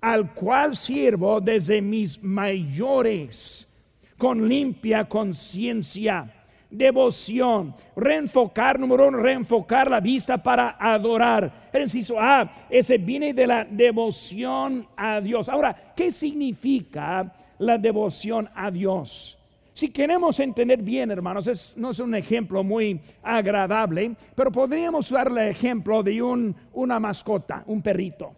al 0.00 0.32
cual 0.32 0.76
sirvo 0.76 1.40
desde 1.40 1.82
mis 1.82 2.22
mayores 2.22 3.68
con 4.16 4.48
limpia 4.48 5.08
conciencia 5.08 6.39
devoción. 6.70 7.74
Reenfocar, 7.96 8.78
número 8.78 9.08
uno, 9.08 9.18
reenfocar 9.18 9.90
la 9.90 10.00
vista 10.00 10.38
para 10.38 10.76
adorar. 10.78 11.68
El 11.72 11.82
inciso 11.82 12.18
A, 12.18 12.50
ese 12.68 12.98
viene 12.98 13.34
de 13.34 13.46
la 13.46 13.64
devoción 13.64 14.86
a 14.96 15.20
Dios. 15.20 15.48
Ahora, 15.48 15.92
¿qué 15.94 16.12
significa 16.12 17.32
la 17.58 17.78
devoción 17.78 18.48
a 18.54 18.70
Dios? 18.70 19.36
Si 19.72 19.90
queremos 19.90 20.38
entender 20.40 20.82
bien, 20.82 21.10
hermanos, 21.10 21.74
no 21.76 21.90
es 21.90 22.00
un 22.00 22.14
ejemplo 22.14 22.62
muy 22.62 23.00
agradable, 23.22 24.14
pero 24.34 24.50
podríamos 24.50 25.10
usar 25.10 25.28
el 25.28 25.38
ejemplo 25.38 26.02
de 26.02 26.20
un, 26.22 26.54
una 26.72 27.00
mascota, 27.00 27.62
un 27.66 27.80
perrito. 27.80 28.34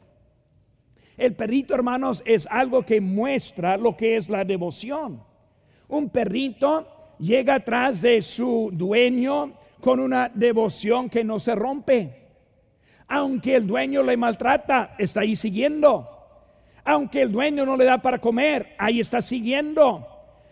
El 1.16 1.34
perrito, 1.34 1.74
hermanos, 1.74 2.22
es 2.24 2.46
algo 2.46 2.84
que 2.84 3.00
muestra 3.00 3.76
lo 3.76 3.96
que 3.96 4.16
es 4.16 4.28
la 4.28 4.44
devoción. 4.44 5.22
Un 5.88 6.10
perrito 6.10 6.91
llega 7.22 7.54
atrás 7.54 8.02
de 8.02 8.20
su 8.20 8.70
dueño 8.72 9.52
con 9.80 10.00
una 10.00 10.30
devoción 10.34 11.08
que 11.08 11.22
no 11.22 11.38
se 11.38 11.54
rompe. 11.54 12.16
Aunque 13.08 13.56
el 13.56 13.66
dueño 13.66 14.02
le 14.02 14.16
maltrata, 14.16 14.94
está 14.98 15.20
ahí 15.20 15.36
siguiendo. 15.36 16.08
Aunque 16.84 17.22
el 17.22 17.30
dueño 17.30 17.64
no 17.64 17.76
le 17.76 17.84
da 17.84 17.98
para 17.98 18.18
comer, 18.18 18.74
ahí 18.76 19.00
está 19.00 19.20
siguiendo. 19.20 20.06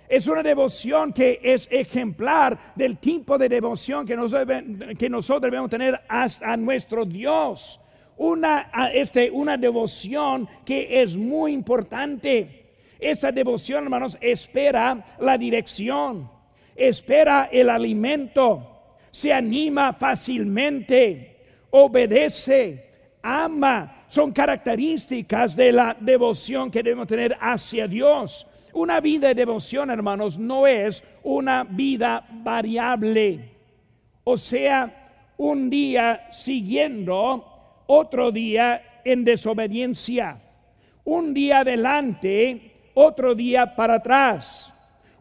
Es 0.09 0.27
una 0.27 0.43
devoción 0.43 1.12
que 1.12 1.41
es 1.43 1.69
ejemplar 1.71 2.57
del 2.77 2.99
tipo 2.99 3.37
de 3.37 3.49
devoción 3.49 4.07
que 4.07 4.17
nosotros, 4.17 5.43
debemos 5.43 5.71
tener 5.71 6.00
a, 6.09 6.57
nuestro 6.57 7.05
Dios. 7.05 7.81
Una, 8.17 8.71
este, 8.93 9.31
una 9.31 9.57
devoción 9.57 10.49
que 10.65 11.03
es 11.03 11.17
muy 11.17 11.53
importante. 11.53 12.67
Esa 12.99 13.33
devoción, 13.33 13.85
hermanos, 13.85 14.19
espera 14.21 15.17
la 15.19 15.39
dirección 15.39 16.29
espera 16.77 17.49
el 17.53 17.71
alimento, 17.71 18.71
se 19.11 19.33
anima 19.33 19.93
fácilmente, 19.93 21.37
obedece, 21.71 22.91
ama. 23.23 24.05
Son 24.07 24.33
características 24.33 25.55
de 25.55 25.73
la 25.73 25.97
devoción 25.99 26.71
que 26.71 26.83
debemos 26.83 27.07
tener 27.07 27.37
hacia 27.41 27.87
Dios. 27.87 28.47
Una 28.73 29.00
vida 29.00 29.29
de 29.29 29.35
devoción, 29.35 29.91
hermanos, 29.91 30.39
no 30.39 30.67
es 30.67 31.05
una 31.23 31.65
vida 31.65 32.25
variable. 32.31 33.50
O 34.25 34.37
sea, 34.37 35.33
un 35.39 35.71
día 35.71 36.29
siguiendo, 36.33 37.85
otro 37.87 38.31
día 38.31 39.00
en 39.05 39.25
desobediencia. 39.25 40.41
Un 41.05 41.33
día 41.35 41.61
adelante, 41.61 42.73
otro 42.95 43.35
día 43.35 43.75
para 43.75 43.95
atrás 43.95 44.70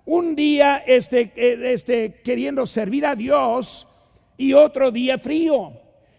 un 0.09 0.35
día 0.35 0.77
este, 0.87 1.31
eh, 1.35 1.71
este, 1.71 2.21
queriendo 2.23 2.65
servir 2.65 3.05
a 3.05 3.15
Dios 3.15 3.87
y 4.37 4.53
otro 4.53 4.89
día 4.89 5.19
frío. 5.19 5.71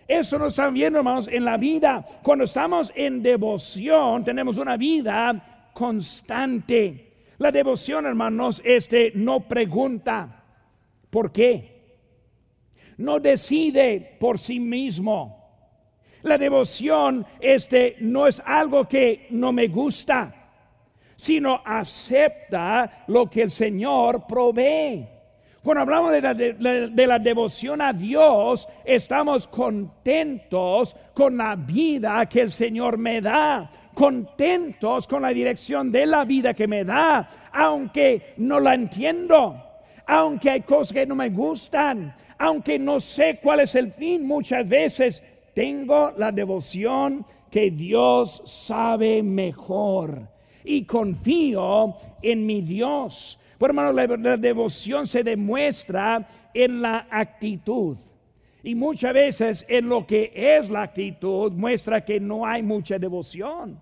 Eso 0.07 0.39
nos 0.39 0.53
están 0.53 0.75
viendo, 0.75 1.01
hermanos, 1.01 1.27
en 1.27 1.45
la 1.45 1.57
vida. 1.57 2.07
Cuando 2.23 2.45
estamos 2.45 2.93
en 2.95 3.21
devoción, 3.21 4.25
tenemos 4.25 4.59
una 4.59 4.77
vida 4.77 5.71
constante. 5.75 7.33
La 7.39 7.51
devoción, 7.51 8.07
hermanos, 8.07 8.63
este 8.65 9.11
no 9.17 9.41
pregunta 9.41 10.45
por 11.11 11.33
qué. 11.33 11.99
No 12.99 13.19
decide 13.19 14.17
por 14.21 14.39
sí 14.39 14.61
mismo. 14.61 15.37
La 16.23 16.39
devoción 16.39 17.27
este 17.41 17.97
no 17.99 18.29
es 18.29 18.41
algo 18.47 18.87
que 18.87 19.27
no 19.31 19.53
me 19.53 19.67
gusta 19.67 20.40
sino 21.21 21.61
acepta 21.67 23.05
lo 23.09 23.29
que 23.29 23.43
el 23.43 23.51
Señor 23.51 24.27
provee. 24.27 25.07
Cuando 25.63 25.83
hablamos 25.83 26.13
de 26.13 26.23
la, 26.23 26.33
de, 26.33 27.07
la, 27.07 27.19
devoción 27.19 27.83
a 27.83 27.93
Dios, 27.93 28.67
estamos 28.87 29.47
contentos 29.47 30.97
con 31.13 31.37
la 31.37 31.57
vida 31.57 32.25
que 32.25 32.41
el 32.41 32.51
Señor 32.51 32.97
me 32.97 33.21
da, 33.21 33.71
contentos 33.93 35.07
con 35.07 35.21
la 35.21 35.29
dirección 35.29 35.93
de 35.93 36.07
la 36.07 36.25
vida 36.25 36.55
que 36.55 36.67
me 36.67 36.85
da, 36.85 37.29
aunque 37.53 38.33
no 38.39 38.59
la 38.59 38.73
entiendo, 38.73 39.63
aunque 40.07 40.49
hay 40.49 40.61
cosas 40.63 40.95
que 40.95 41.05
no 41.05 41.15
me 41.15 41.29
gustan, 41.29 42.15
aunque 42.39 42.79
no 42.79 42.99
sé 42.99 43.39
cuál 43.43 43.61
es 43.61 43.75
el 43.75 43.93
fin, 43.93 44.27
muchas 44.27 44.67
veces 44.67 45.23
tengo 45.53 46.15
la 46.17 46.33
devoción 46.33 47.27
que 47.51 47.71
Dios 47.71 48.41
sabe 48.47 49.23
mejor 49.23 50.40
y 50.65 50.85
confío 50.85 51.95
en 52.23 52.47
mi 52.47 52.61
Dios. 52.61 53.39
Por 53.59 53.71
hermano, 53.71 53.93
la, 53.93 54.37
devoción 54.37 55.07
se 55.07 55.23
demuestra 55.23 56.27
en 56.55 56.81
la 56.81 57.07
actitud. 57.11 57.97
Y 58.63 58.75
muchas 58.75 59.13
veces 59.13 59.67
en 59.69 59.89
lo 59.89 60.07
que 60.07 60.33
es 60.35 60.71
la 60.71 60.83
actitud 60.83 61.53
muestra 61.53 62.05
que 62.05 62.21
no 62.21 62.47
hay 62.47 62.63
mucha 62.63 62.99
devoción. 62.99 63.79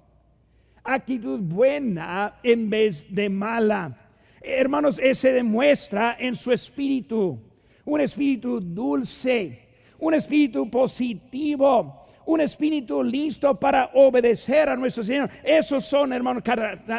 Actitud 0.82 1.40
buena 1.40 2.40
en 2.42 2.70
vez 2.70 3.06
de 3.08 3.28
mala. 3.28 3.96
Hermanos, 4.40 4.98
ese 5.02 5.32
demuestra 5.32 6.16
en 6.18 6.34
su 6.34 6.52
espíritu. 6.52 7.38
Un 7.84 8.00
espíritu 8.00 8.60
dulce, 8.60 9.68
un 9.98 10.14
espíritu 10.14 10.68
positivo, 10.70 12.06
un 12.28 12.42
espíritu 12.42 13.02
listo 13.02 13.54
para 13.54 13.90
obedecer 13.94 14.68
a 14.68 14.76
nuestro 14.76 15.02
Señor. 15.02 15.30
Esos 15.42 15.86
son, 15.86 16.12
hermanos, 16.12 16.42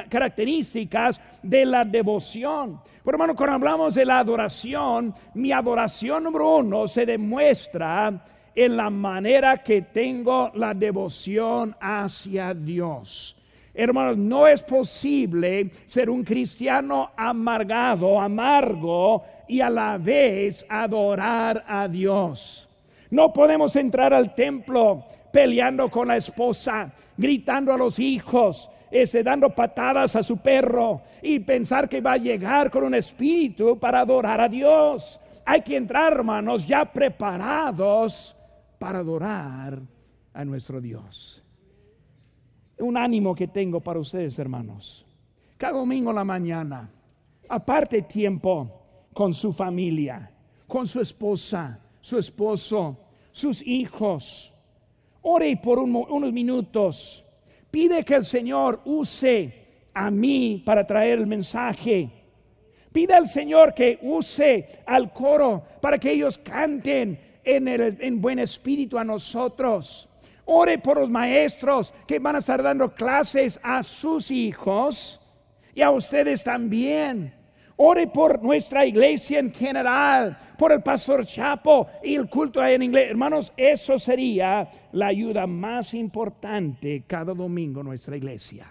características 0.10 1.22
de 1.44 1.66
la 1.66 1.86
devoción. 1.86 2.82
Por 3.04 3.14
hermano, 3.14 3.36
cuando 3.36 3.56
hablamos 3.56 3.94
de 3.94 4.06
la 4.06 4.20
adoración, 4.20 5.14
mi 5.36 5.52
adoración 5.52 6.24
número 6.24 6.58
uno 6.58 6.88
se 6.88 7.06
demuestra 7.06 8.26
en 8.56 8.76
la 8.76 8.90
manera 8.90 9.58
que 9.60 9.84
tengo 9.84 10.50
la 10.56 10.74
devoción 10.74 11.76
hacia 11.80 12.56
Dios. 12.56 13.38
Hermanos, 13.76 14.18
no 14.18 14.48
es 14.48 14.64
posible 14.64 15.70
ser 15.86 16.10
un 16.10 16.24
cristiano 16.24 17.12
amargado, 17.16 18.20
amargo 18.20 19.24
y 19.48 19.62
a 19.62 19.70
la 19.70 20.00
vez 20.00 20.66
adorar 20.68 21.64
a 21.68 21.88
Dios. 21.88 22.66
No 23.12 23.34
podemos 23.34 23.76
entrar 23.76 24.14
al 24.14 24.36
templo 24.36 25.06
peleando 25.32 25.90
con 25.90 26.08
la 26.08 26.18
esposa, 26.18 26.92
gritando 27.18 27.74
a 27.74 27.78
los 27.78 28.00
hijos, 28.00 28.70
este, 28.92 29.24
dando 29.24 29.50
patadas 29.50 30.16
a 30.16 30.24
su 30.24 30.38
perro 30.38 31.02
y 31.22 31.40
pensar 31.40 31.88
que 31.88 32.02
va 32.02 32.14
a 32.14 32.18
llegar 32.18 32.72
con 32.72 32.84
un 32.84 32.96
espíritu 32.96 33.78
para 33.80 34.02
adorar 34.02 34.42
a 34.42 34.50
Dios. 34.50 35.20
Hay 35.46 35.62
que 35.62 35.76
entrar, 35.76 36.14
hermanos, 36.14 36.68
ya 36.68 36.86
preparados 36.86 38.36
para 38.78 39.00
adorar 39.00 39.80
a 40.34 40.46
nuestro 40.46 40.80
Dios. 40.80 41.44
Un 42.80 42.98
ánimo 42.98 43.36
que 43.36 43.48
tengo 43.48 43.82
para 43.82 44.00
ustedes, 44.00 44.40
hermanos. 44.40 45.06
Cada 45.58 45.78
domingo 45.78 46.12
en 46.12 46.16
la 46.16 46.24
mañana, 46.24 46.90
aparte 47.50 48.04
tiempo 48.04 49.10
con 49.14 49.34
su 49.34 49.52
familia, 49.52 50.32
con 50.68 50.88
su 50.88 51.02
esposa, 51.02 51.80
su 52.00 52.18
esposo, 52.18 52.98
sus 53.32 53.62
hijos. 53.68 54.54
Ore 55.22 55.58
por 55.58 55.80
unos 55.80 56.34
minutos. 56.34 57.24
Pide 57.70 58.04
que 58.04 58.16
el 58.16 58.26
Señor 58.26 58.82
use 58.86 59.54
a 59.94 60.10
mí 60.10 60.62
para 60.66 60.86
traer 60.86 61.20
el 61.20 61.28
mensaje. 61.28 62.10
Pide 62.92 63.14
al 63.14 63.28
Señor 63.28 63.74
que 63.74 64.00
use 64.02 64.82
al 64.86 65.14
coro 65.14 65.64
para 65.82 65.98
que 65.98 66.12
ellos 66.12 66.38
canten 66.38 67.20
en, 67.44 67.68
el, 67.68 67.98
en 68.02 68.20
buen 68.20 68.40
espíritu 68.40 68.98
a 68.98 69.04
nosotros. 69.04 70.08
Ore 70.46 70.80
por 70.80 71.00
los 71.00 71.10
maestros 71.10 71.94
que 72.08 72.18
van 72.18 72.36
a 72.36 72.40
estar 72.40 72.64
dando 72.64 72.92
clases 72.94 73.60
a 73.62 73.84
sus 73.84 74.32
hijos 74.32 75.20
y 75.76 75.82
a 75.82 75.92
ustedes 75.92 76.44
también. 76.44 77.39
Ore 77.82 78.08
por 78.08 78.44
nuestra 78.44 78.86
iglesia 78.86 79.40
en 79.40 79.54
general, 79.54 80.38
por 80.58 80.74
el 80.74 80.82
pastor 80.82 81.26
Chapo 81.26 81.88
y 82.04 82.16
el 82.16 82.30
culto 82.30 82.62
en 82.62 82.84
inglés. 82.84 83.10
Hermanos, 83.12 83.54
eso 83.56 83.98
sería 83.98 84.70
la 84.92 85.08
ayuda 85.08 85.48
más 85.48 85.94
importante 85.94 87.06
cada 87.08 87.34
domingo 87.34 87.80
en 87.80 87.88
nuestra 87.88 88.18
iglesia. 88.18 88.68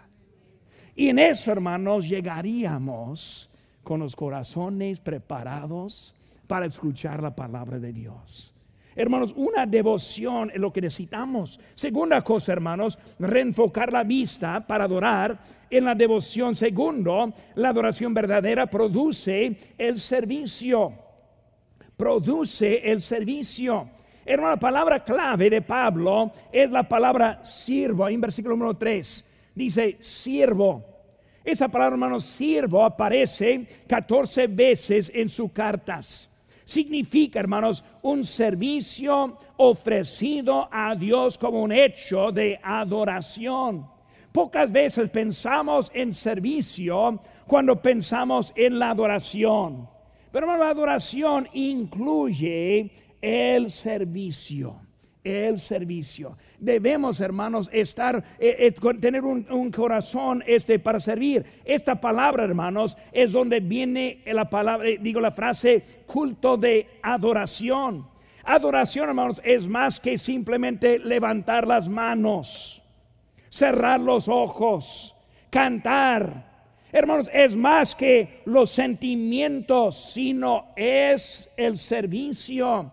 Y 0.95 1.09
en 1.09 1.21
eso, 1.21 1.51
hermanos, 1.51 2.07
llegaríamos 2.07 3.49
con 3.83 4.01
los 4.01 4.15
corazones 4.15 5.01
preparados 5.01 6.15
para 6.47 6.67
escuchar 6.67 7.23
la 7.23 7.35
palabra 7.35 7.79
de 7.79 7.95
Dios. 7.95 8.58
Hermanos, 8.99 9.33
una 9.37 9.65
devoción 9.65 10.51
es 10.51 10.59
lo 10.59 10.73
que 10.73 10.81
necesitamos. 10.81 11.61
Segunda 11.77 12.21
cosa, 12.23 12.51
hermanos, 12.51 12.99
reenfocar 13.21 13.93
la 13.93 14.03
vista 14.03 14.67
para 14.67 14.87
adorar 14.87 15.39
en 15.71 15.85
la 15.85 15.95
devoción. 15.95 16.57
Segundo, 16.57 17.33
la 17.55 17.69
adoración 17.69 18.13
verdadera 18.13 18.67
produce 18.67 19.57
el 19.79 19.99
servicio. 19.99 20.93
Produce 21.97 22.91
el 22.91 23.01
servicio. 23.01 23.89
Hermano, 24.27 24.55
la 24.55 24.61
palabra 24.61 25.05
clave 25.05 25.49
de 25.49 25.63
Pablo 25.63 26.33
es 26.51 26.69
la 26.69 26.83
palabra 26.83 27.45
siervo. 27.45 28.09
En 28.09 28.21
versículo 28.21 28.57
número 28.57 28.77
3 28.77 29.53
dice 29.55 29.97
siervo. 30.01 30.85
Esa 31.45 31.69
palabra, 31.69 31.95
hermanos, 31.95 32.25
siervo 32.25 32.85
aparece 32.85 33.65
14 33.87 34.49
veces 34.49 35.13
en 35.15 35.29
sus 35.29 35.53
cartas 35.53 36.29
significa, 36.69 37.41
hermanos, 37.41 37.83
un 38.03 38.25
servicio 38.25 39.39
ofrecido 39.57 40.69
a 40.71 40.95
Dios 40.95 41.39
como 41.39 41.63
un 41.63 41.73
hecho 41.73 42.31
de 42.31 42.61
adoración. 42.63 43.87
Pocas 44.31 44.71
veces 44.71 45.09
pensamos 45.09 45.91
en 45.95 46.13
servicio 46.13 47.23
cuando 47.47 47.81
pensamos 47.81 48.53
en 48.55 48.79
la 48.79 48.91
adoración. 48.91 49.89
Pero 50.31 50.47
la 50.59 50.69
adoración 50.69 51.49
incluye 51.55 52.91
el 53.23 53.71
servicio 53.71 54.88
el 55.25 55.59
servicio. 55.59 56.37
Debemos, 56.59 57.21
hermanos, 57.21 57.69
estar, 57.73 58.23
eh, 58.39 58.57
eh, 58.59 58.99
tener 59.01 59.25
un, 59.25 59.71
corazón 59.71 60.43
este 60.47 60.79
para 60.79 61.01
servir. 61.01 61.45
Esta 61.65 62.01
palabra, 62.01 62.45
hermanos, 62.45 62.97
es 63.13 63.33
donde 63.33 63.61
viene 63.61 64.23
la 64.27 64.49
palabra, 64.49 64.89
eh, 64.89 64.99
digo 65.01 65.21
la 65.21 65.31
frase, 65.31 65.83
culto 66.07 66.57
de 66.57 66.87
adoración. 67.03 68.07
Adoración, 68.45 69.09
hermanos, 69.09 69.41
es 69.45 69.69
más 69.69 70.01
que 70.01 70.17
simplemente 70.17 70.99
levantar 70.99 71.67
las 71.67 71.89
manos, 71.89 72.83
cerrar 73.51 74.01
los 74.01 74.29
ojos, 74.29 75.15
cantar. 75.51 76.49
Hermanos, 76.91 77.29
es 77.35 77.55
más 77.55 77.95
que 77.95 78.41
los 78.47 78.71
sentimientos, 78.71 80.13
sino 80.13 80.69
es 80.75 81.51
el 81.59 81.77
servicio 81.77 82.93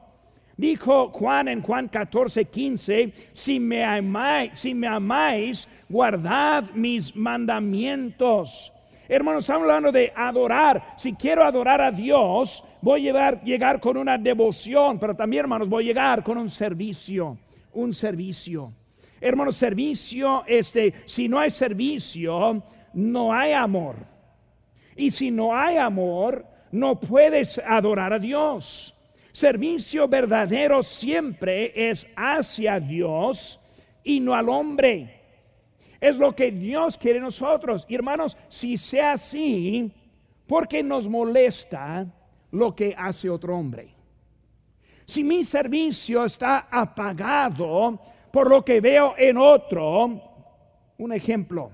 Dijo 0.57 1.09
Juan 1.09 1.49
en 1.49 1.61
Juan 1.61 1.89
14, 1.89 2.45
15, 2.45 3.13
si 3.33 3.59
me 3.59 3.83
amáis, 3.83 4.57
si 4.57 4.73
me 4.73 4.87
amáis, 4.87 5.67
guardad 5.89 6.71
mis 6.73 7.13
mandamientos. 7.15 8.71
Hermanos, 9.07 9.43
estamos 9.43 9.63
hablando 9.63 9.91
de 9.91 10.11
adorar. 10.15 10.95
Si 10.95 11.13
quiero 11.13 11.43
adorar 11.43 11.81
a 11.81 11.91
Dios, 11.91 12.63
voy 12.81 13.01
a 13.01 13.03
llegar, 13.03 13.43
llegar 13.43 13.79
con 13.79 13.97
una 13.97 14.17
devoción, 14.17 14.97
pero 14.97 15.13
también, 15.13 15.41
hermanos, 15.41 15.67
voy 15.67 15.83
a 15.83 15.87
llegar 15.87 16.23
con 16.23 16.37
un 16.37 16.49
servicio, 16.49 17.37
un 17.73 17.93
servicio. 17.93 18.71
Hermanos, 19.19 19.57
servicio, 19.57 20.43
este, 20.47 20.93
si 21.05 21.27
no 21.27 21.39
hay 21.39 21.49
servicio, 21.49 22.63
no 22.93 23.33
hay 23.33 23.51
amor. 23.51 23.95
Y 24.95 25.09
si 25.09 25.31
no 25.31 25.55
hay 25.55 25.77
amor, 25.77 26.45
no 26.71 26.99
puedes 26.99 27.59
adorar 27.59 28.13
a 28.13 28.19
Dios. 28.19 28.94
Servicio 29.35 30.07
verdadero 30.07 30.81
siempre 30.81 31.89
es 31.89 32.07
hacia 32.15 32.79
Dios 32.79 33.59
y 34.01 34.21
no 34.21 34.33
al 34.33 34.47
hombre. 34.47 35.23
Es 35.99 36.17
lo 36.17 36.33
que 36.33 36.51
Dios 36.51 36.97
quiere 36.97 37.19
nosotros. 37.19 37.85
Y 37.89 37.95
hermanos, 37.95 38.37
si 38.47 38.77
sea 38.77 39.11
así, 39.11 39.91
porque 40.47 40.81
nos 40.81 41.09
molesta 41.09 42.07
lo 42.51 42.73
que 42.73 42.95
hace 42.97 43.29
otro 43.29 43.57
hombre? 43.57 43.89
Si 45.03 45.21
mi 45.21 45.43
servicio 45.43 46.23
está 46.23 46.69
apagado 46.71 47.99
por 48.31 48.49
lo 48.49 48.63
que 48.63 48.79
veo 48.79 49.15
en 49.17 49.35
otro, 49.35 50.21
un 50.97 51.11
ejemplo, 51.11 51.71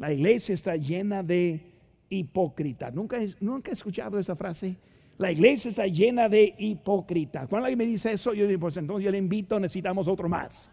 la 0.00 0.12
iglesia 0.12 0.56
está 0.56 0.74
llena 0.74 1.22
de 1.22 1.60
hipócritas. 2.08 2.92
¿Nunca, 2.92 3.18
nunca 3.38 3.70
he 3.70 3.74
escuchado 3.74 4.18
esa 4.18 4.34
frase? 4.34 4.89
La 5.20 5.30
iglesia 5.30 5.68
está 5.68 5.86
llena 5.86 6.30
de 6.30 6.54
hipócritas. 6.56 7.46
Cuando 7.46 7.66
alguien 7.66 7.76
me 7.76 7.84
dice 7.84 8.10
eso, 8.10 8.32
yo 8.32 8.46
digo, 8.46 8.60
pues 8.60 8.78
entonces 8.78 9.04
yo 9.04 9.10
le 9.10 9.18
invito, 9.18 9.60
necesitamos 9.60 10.08
otro 10.08 10.30
más. 10.30 10.70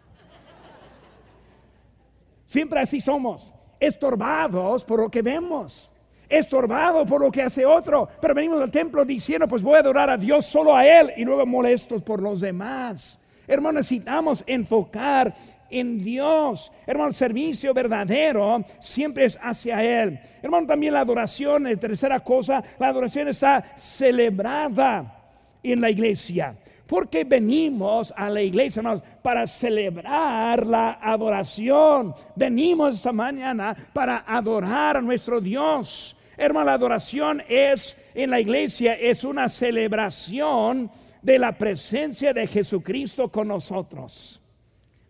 Siempre 2.46 2.80
así 2.80 2.98
somos, 2.98 3.52
estorbados 3.78 4.86
por 4.86 5.00
lo 5.00 5.10
que 5.10 5.20
vemos, 5.20 5.90
estorbados 6.30 7.06
por 7.06 7.20
lo 7.20 7.30
que 7.30 7.42
hace 7.42 7.66
otro. 7.66 8.08
Pero 8.22 8.32
venimos 8.32 8.62
al 8.62 8.70
templo 8.70 9.04
diciendo, 9.04 9.46
pues 9.46 9.62
voy 9.62 9.76
a 9.76 9.80
adorar 9.80 10.08
a 10.08 10.16
Dios 10.16 10.46
solo 10.46 10.74
a 10.74 10.86
Él 10.86 11.12
y 11.18 11.26
luego 11.26 11.44
molestos 11.44 12.00
por 12.02 12.22
los 12.22 12.40
demás. 12.40 13.18
Hermanos, 13.46 13.80
necesitamos 13.80 14.42
enfocar 14.46 15.34
en 15.70 15.98
Dios. 15.98 16.72
Hermano, 16.86 17.08
el 17.08 17.14
servicio 17.14 17.74
verdadero 17.74 18.64
siempre 18.78 19.24
es 19.24 19.38
hacia 19.42 19.82
Él. 19.82 20.18
Hermano, 20.42 20.66
también 20.66 20.94
la 20.94 21.00
adoración, 21.00 21.64
la 21.64 21.76
tercera 21.76 22.20
cosa, 22.20 22.62
la 22.78 22.88
adoración 22.88 23.28
está 23.28 23.64
celebrada 23.76 25.18
en 25.62 25.80
la 25.80 25.90
iglesia. 25.90 26.56
Porque 26.86 27.24
venimos 27.24 28.14
a 28.16 28.30
la 28.30 28.40
iglesia, 28.40 28.82
para 29.22 29.46
celebrar 29.46 30.66
la 30.66 30.98
adoración. 31.02 32.14
Venimos 32.34 32.94
esta 32.94 33.12
mañana 33.12 33.76
para 33.92 34.24
adorar 34.26 34.96
a 34.96 35.02
nuestro 35.02 35.38
Dios. 35.38 36.16
Hermano, 36.38 36.66
la 36.66 36.74
adoración 36.74 37.42
es 37.46 37.96
en 38.14 38.30
la 38.30 38.40
iglesia, 38.40 38.94
es 38.94 39.24
una 39.24 39.48
celebración 39.48 40.90
de 41.20 41.38
la 41.38 41.52
presencia 41.58 42.32
de 42.32 42.46
Jesucristo 42.46 43.28
con 43.28 43.48
nosotros. 43.48 44.40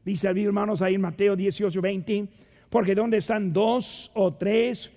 Dice 0.09 0.27
el 0.27 0.39
hermanos 0.39 0.81
ahí 0.81 0.95
en 0.95 1.03
Mateo 1.03 1.37
18, 1.37 1.83
20, 1.83 2.29
porque 2.71 2.95
donde 2.95 3.19
están 3.19 3.53
dos 3.53 4.11
o 4.15 4.33
tres, 4.33 4.91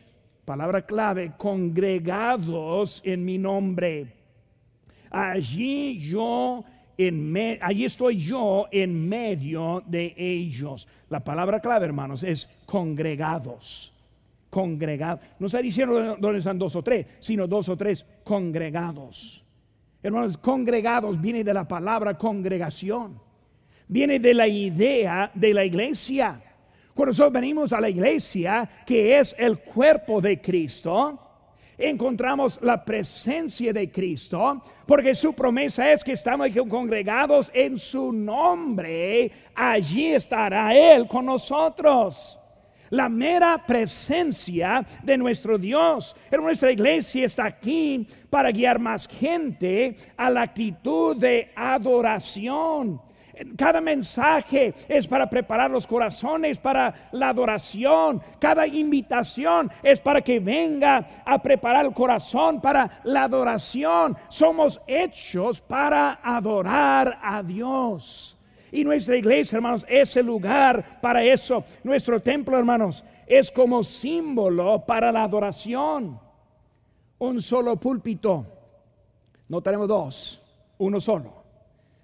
palabra 0.45 0.86
clave, 0.86 1.34
congregados 1.38 3.02
en 3.04 3.26
mi 3.26 3.38
nombre, 3.38 4.08
allí 5.10 6.00
yo 6.00 6.63
en 6.97 7.38
allí 7.60 7.84
estoy 7.84 8.19
yo 8.19 8.67
en 8.71 9.10
medio 9.10 9.84
de 9.86 10.13
ellos. 10.15 10.88
La 11.10 11.21
palabra 11.21 11.60
clave, 11.60 11.88
hermanos, 11.88 12.24
es 12.24 12.47
congregados. 12.65 13.93
Congregados. 14.50 15.26
No 15.39 15.47
está 15.47 15.62
diciendo 15.62 16.15
donde 16.21 16.39
están 16.39 16.58
dos 16.58 16.74
o 16.78 16.82
tres, 16.82 17.06
sino 17.19 17.47
dos 17.47 17.67
o 17.67 17.76
tres 17.76 18.06
congregados. 18.24 19.43
Hermanos, 20.02 20.38
congregados 20.38 21.19
viene 21.19 21.43
de 21.43 21.54
la 21.54 21.67
palabra 21.67 22.17
congregación 22.17 23.30
viene 23.91 24.19
de 24.19 24.34
la 24.34 24.47
idea 24.47 25.30
de 25.34 25.54
la 25.54 25.65
iglesia. 25.65 26.41
Cuando 26.93 27.12
nosotros 27.12 27.34
venimos 27.34 27.73
a 27.73 27.82
la 27.82 27.89
iglesia, 27.89 28.67
que 28.86 29.19
es 29.19 29.36
el 29.38 29.60
cuerpo 29.60 30.21
de 30.21 30.39
Cristo, 30.39 31.19
encontramos 31.77 32.58
la 32.62 32.84
presencia 32.86 33.73
de 33.73 33.91
Cristo, 33.91 34.63
porque 34.86 35.13
su 35.13 35.34
promesa 35.34 35.91
es 35.91 36.06
que 36.06 36.13
estamos 36.13 36.47
congregados 36.69 37.51
en 37.54 37.77
su 37.77 38.13
nombre, 38.13 39.30
allí 39.54 40.13
estará 40.13 40.73
Él 40.73 41.06
con 41.08 41.25
nosotros 41.25 42.38
la 42.91 43.08
mera 43.08 43.65
presencia 43.65 44.86
de 45.01 45.17
nuestro 45.17 45.58
Dios. 45.58 46.13
Nuestra 46.30 46.73
iglesia 46.73 47.25
está 47.25 47.45
aquí 47.45 48.06
para 48.30 48.51
guiar 48.51 48.80
más 48.80 49.08
gente 49.08 49.95
a 50.17 50.30
la 50.30 50.41
actitud 50.41 51.15
de 51.15 51.51
adoración. 51.56 53.01
Cada 53.58 53.82
mensaje 53.82 54.73
es 54.88 55.08
para 55.08 55.30
preparar 55.30 55.71
los 55.71 55.88
corazones 55.88 56.58
para 56.58 57.10
la 57.12 57.30
adoración. 57.30 58.21
Cada 58.39 58.67
invitación 58.67 59.71
es 59.82 59.99
para 60.01 60.21
que 60.21 60.39
venga 60.39 61.23
a 61.25 61.41
preparar 61.41 61.86
el 61.86 61.93
corazón 61.93 62.62
para 62.62 63.01
la 63.04 63.23
adoración. 63.23 64.17
Somos 64.27 64.82
hechos 64.88 65.62
para 65.62 66.19
adorar 66.23 67.19
a 67.21 67.41
Dios. 67.41 68.38
Y 68.71 68.84
nuestra 68.84 69.17
iglesia, 69.17 69.58
hermanos, 69.58 69.86
es 69.89 70.15
el 70.15 70.25
lugar 70.25 70.99
para 71.01 71.23
eso. 71.23 71.63
Nuestro 71.84 72.21
templo, 72.21 72.58
hermanos, 72.58 73.04
es 73.27 73.51
como 73.51 73.84
símbolo 73.84 74.86
para 74.86 75.12
la 75.12 75.23
adoración. 75.23 76.19
Un 77.19 77.41
solo 77.41 77.75
púlpito. 77.77 78.45
No 79.49 79.62
tenemos 79.62 79.88
dos, 79.88 80.41
uno 80.77 80.99
solo. 80.99 81.40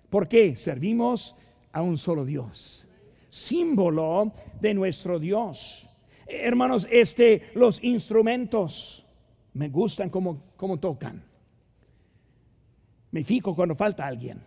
¿Por 0.09 0.27
qué? 0.27 0.55
Servimos 0.55 1.35
a 1.71 1.81
un 1.81 1.97
solo 1.97 2.25
Dios. 2.25 2.87
Símbolo 3.29 4.31
de 4.59 4.73
nuestro 4.73 5.19
Dios. 5.19 5.87
Hermanos, 6.25 6.87
este, 6.89 7.49
los 7.55 7.83
instrumentos 7.83 9.05
me 9.53 9.69
gustan 9.69 10.09
como, 10.09 10.43
como 10.55 10.79
tocan. 10.79 11.23
Me 13.11 13.23
fijo 13.23 13.55
cuando 13.55 13.75
falta 13.75 14.05
alguien 14.05 14.41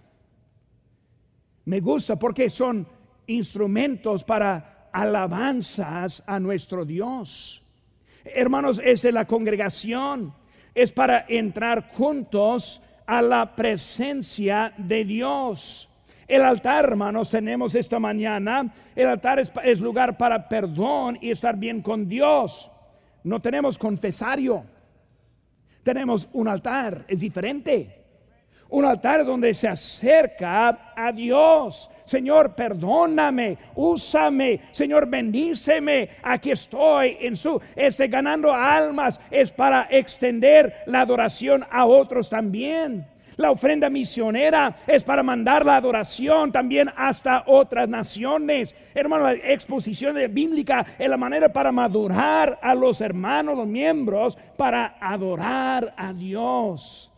me 1.71 1.79
gusta 1.79 2.17
porque 2.17 2.51
son 2.51 2.87
instrumentos 3.29 4.25
para 4.25 4.89
alabanzas 4.93 6.23
a 6.27 6.41
nuestro 6.41 6.85
Dios. 6.85 7.63
Hermanos, 8.25 8.81
es 8.85 9.03
de 9.03 9.13
la 9.13 9.25
congregación, 9.25 10.35
es 10.75 10.91
para 10.93 11.27
entrar 11.29 11.93
juntos 11.93 12.83
a 13.11 13.21
la 13.21 13.57
presencia 13.57 14.73
de 14.77 15.05
Dios. 15.05 15.91
El 16.29 16.43
altar, 16.43 16.85
hermanos, 16.85 17.29
tenemos 17.29 17.75
esta 17.75 17.99
mañana. 17.99 18.73
El 18.95 19.09
altar 19.09 19.41
es, 19.41 19.53
es, 19.65 19.81
lugar 19.81 20.17
para 20.17 20.49
perdón 20.49 21.19
y 21.21 21.33
estar 21.33 21.57
bien 21.57 21.83
con 21.83 22.09
Dios. 22.09 22.71
No 23.25 23.41
tenemos 23.41 23.77
confesario. 23.77 24.63
Tenemos 25.83 26.29
un 26.33 26.47
altar, 26.47 27.05
es 27.09 27.19
diferente 27.19 28.00
un 28.71 28.85
altar 28.85 29.25
donde 29.25 29.53
se 29.55 29.69
acerca 29.69 30.93
a 30.97 31.13
Dios. 31.13 31.91
Señor, 32.05 32.55
perdóname, 32.55 33.57
úsame, 33.75 34.61
Señor, 34.73 35.07
bendíceme. 35.07 36.09
Aquí 36.23 36.51
estoy 36.51 37.17
en 37.21 37.37
su, 37.37 37.61
este 37.77 38.09
ganando 38.09 38.53
almas 38.53 39.21
es 39.31 39.53
para 39.53 39.87
extender 39.91 40.83
la 40.87 41.03
adoración 41.03 41.65
a 41.71 41.87
otros 41.87 42.29
también. 42.29 43.07
La 43.37 43.51
ofrenda 43.51 43.89
misionera 43.89 44.77
es 44.87 45.03
para 45.03 45.23
mandar 45.23 45.65
la 45.65 45.77
adoración 45.77 46.53
también 46.53 46.91
hasta 46.95 47.45
otras 47.47 47.89
naciones. 47.89 48.77
Hermano, 48.95 49.25
la 49.25 49.33
exposición 49.33 50.17
bíblica 50.31 50.85
es 50.99 51.09
la 51.09 51.17
manera 51.17 51.51
para 51.51 51.73
madurar 51.73 52.59
a 52.61 52.75
los 52.75 53.01
hermanos, 53.01 53.57
los 53.57 53.67
miembros, 53.67 54.37
para 54.59 54.97
adorar 55.01 55.95
a 55.97 56.13
Dios. 56.13 57.10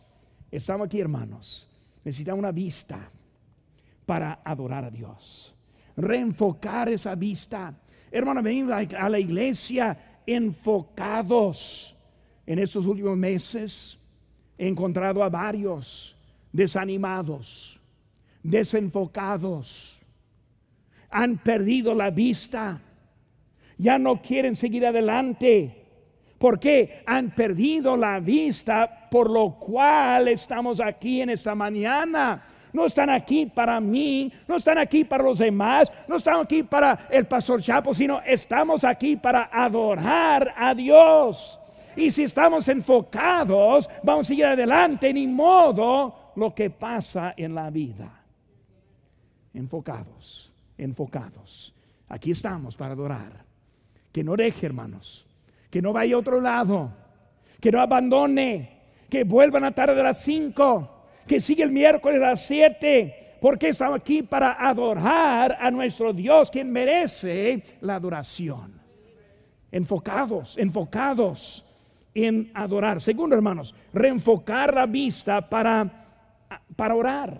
Estamos 0.53 0.85
aquí, 0.85 0.99
hermanos. 0.99 1.67
Necesitamos 2.05 2.37
una 2.37 2.51
vista 2.51 3.09
para 4.05 4.41
adorar 4.45 4.85
a 4.85 4.91
Dios. 4.91 5.51
Reenfocar 5.97 6.89
esa 6.89 7.15
vista. 7.15 7.73
Hermano, 8.11 8.43
venimos 8.43 8.71
a 8.93 9.09
la 9.09 9.17
iglesia 9.17 10.21
enfocados. 10.27 11.97
En 12.45 12.59
estos 12.59 12.85
últimos 12.85 13.17
meses 13.17 13.97
he 14.55 14.67
encontrado 14.67 15.23
a 15.23 15.29
varios 15.29 16.15
desanimados, 16.51 17.79
desenfocados. 18.43 20.03
Han 21.09 21.39
perdido 21.39 21.95
la 21.95 22.11
vista. 22.11 22.79
Ya 23.79 23.97
no 23.97 24.21
quieren 24.21 24.55
seguir 24.55 24.85
adelante 24.85 25.82
porque 26.43 27.01
han 27.05 27.29
perdido 27.31 27.95
la 27.95 28.19
vista, 28.19 29.07
por 29.09 29.29
lo 29.29 29.51
cual 29.51 30.27
estamos 30.27 30.81
aquí 30.81 31.21
en 31.21 31.29
esta 31.29 31.55
mañana. 31.55 32.43
No 32.73 32.83
están 32.85 33.09
aquí 33.09 33.45
para 33.45 33.79
mí, 33.79 34.29
no 34.45 34.57
están 34.57 34.77
aquí 34.77 35.05
para 35.05 35.23
los 35.23 35.39
demás, 35.39 35.89
no 36.05 36.17
están 36.17 36.41
aquí 36.41 36.63
para 36.63 37.07
el 37.09 37.27
pastor 37.27 37.61
Chapo, 37.61 37.93
sino 37.93 38.19
estamos 38.23 38.83
aquí 38.83 39.15
para 39.15 39.49
adorar 39.53 40.53
a 40.57 40.75
Dios. 40.75 41.57
Y 41.95 42.11
si 42.11 42.23
estamos 42.23 42.67
enfocados, 42.67 43.89
vamos 44.03 44.27
a 44.27 44.27
seguir 44.27 44.47
adelante, 44.47 45.13
ni 45.13 45.25
modo 45.27 46.33
lo 46.35 46.53
que 46.53 46.69
pasa 46.69 47.35
en 47.37 47.55
la 47.55 47.69
vida. 47.69 48.21
Enfocados, 49.53 50.51
enfocados. 50.77 51.73
Aquí 52.09 52.31
estamos 52.31 52.75
para 52.75 52.91
adorar. 52.91 53.45
Que 54.11 54.25
no 54.25 54.35
deje, 54.35 54.65
hermanos, 54.65 55.25
que 55.73 55.81
no 55.81 55.91
vaya 55.91 56.13
a 56.13 56.19
otro 56.19 56.39
lado, 56.39 56.91
que 57.59 57.71
no 57.71 57.81
abandone, 57.81 58.69
que 59.09 59.23
vuelva 59.23 59.65
a 59.65 59.71
tarde 59.71 59.95
de 59.95 60.03
las 60.03 60.21
5, 60.21 61.05
que 61.25 61.39
siga 61.39 61.63
el 61.65 61.71
miércoles 61.71 62.21
a 62.21 62.29
las 62.29 62.45
7, 62.45 63.37
porque 63.41 63.69
estamos 63.69 63.99
aquí 63.99 64.21
para 64.21 64.51
adorar 64.51 65.57
a 65.59 65.71
nuestro 65.71 66.13
Dios, 66.13 66.51
quien 66.51 66.71
merece 66.71 67.63
la 67.81 67.95
adoración. 67.95 68.79
Enfocados, 69.71 70.59
enfocados 70.59 71.65
en 72.13 72.51
adorar. 72.53 73.01
Segundo, 73.01 73.35
hermanos, 73.35 73.73
reenfocar 73.93 74.75
la 74.75 74.85
vista 74.85 75.49
para, 75.49 75.89
para 76.75 76.93
orar. 76.93 77.39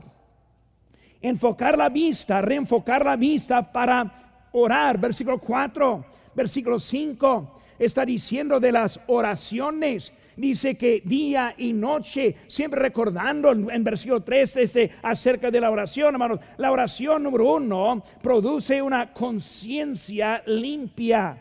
Enfocar 1.21 1.77
la 1.77 1.89
vista, 1.89 2.41
reenfocar 2.41 3.05
la 3.05 3.15
vista 3.15 3.61
para 3.61 4.47
orar. 4.53 4.97
Versículo 4.97 5.37
4, 5.37 6.05
versículo 6.33 6.79
5 6.79 7.59
está 7.79 8.05
diciendo 8.05 8.59
de 8.59 8.71
las 8.71 8.99
oraciones. 9.07 10.13
Dice 10.35 10.75
que 10.75 11.01
día 11.05 11.53
y 11.57 11.73
noche, 11.73 12.35
siempre 12.47 12.81
recordando 12.81 13.51
en 13.51 13.83
versículo 13.83 14.21
3 14.21 14.57
este, 14.57 14.91
acerca 15.03 15.51
de 15.51 15.61
la 15.61 15.69
oración, 15.69 16.15
hermanos. 16.15 16.39
La 16.57 16.71
oración 16.71 17.23
número 17.23 17.53
uno 17.53 18.03
produce 18.21 18.81
una 18.81 19.13
conciencia 19.13 20.41
limpia. 20.47 21.37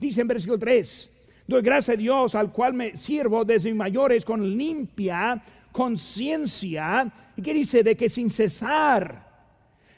Dice 0.00 0.22
en 0.22 0.28
versículo 0.28 0.58
3, 0.58 1.10
doy 1.46 1.62
gracias 1.62 1.94
a 1.94 1.98
Dios 1.98 2.34
al 2.34 2.50
cual 2.50 2.74
me 2.74 2.96
sirvo 2.96 3.44
desde 3.44 3.72
mayores 3.72 4.24
con 4.24 4.56
limpia 4.56 5.40
conciencia. 5.72 7.10
¿Y 7.36 7.42
qué 7.42 7.54
dice? 7.54 7.82
De 7.82 7.96
que 7.96 8.08
sin 8.08 8.30
cesar. 8.30 9.30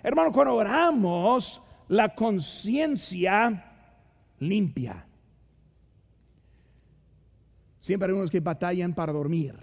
Hermano, 0.03 0.33
cuando 0.33 0.55
oramos, 0.55 1.61
la 1.89 2.15
conciencia 2.15 3.73
limpia. 4.39 5.04
Siempre 7.85 8.09
hay 8.09 8.17
unos 8.17 8.31
que 8.31 8.41
batallan 8.41 8.95
para 8.95 9.13
dormir. 9.13 9.55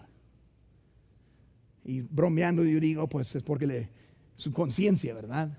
Y 1.84 2.02
bromeando 2.02 2.64
yo 2.64 2.80
digo, 2.80 3.10
pues 3.10 3.34
es 3.36 3.42
porque 3.42 3.90
su 4.36 4.54
conciencia, 4.54 5.16
¿verdad? 5.16 5.58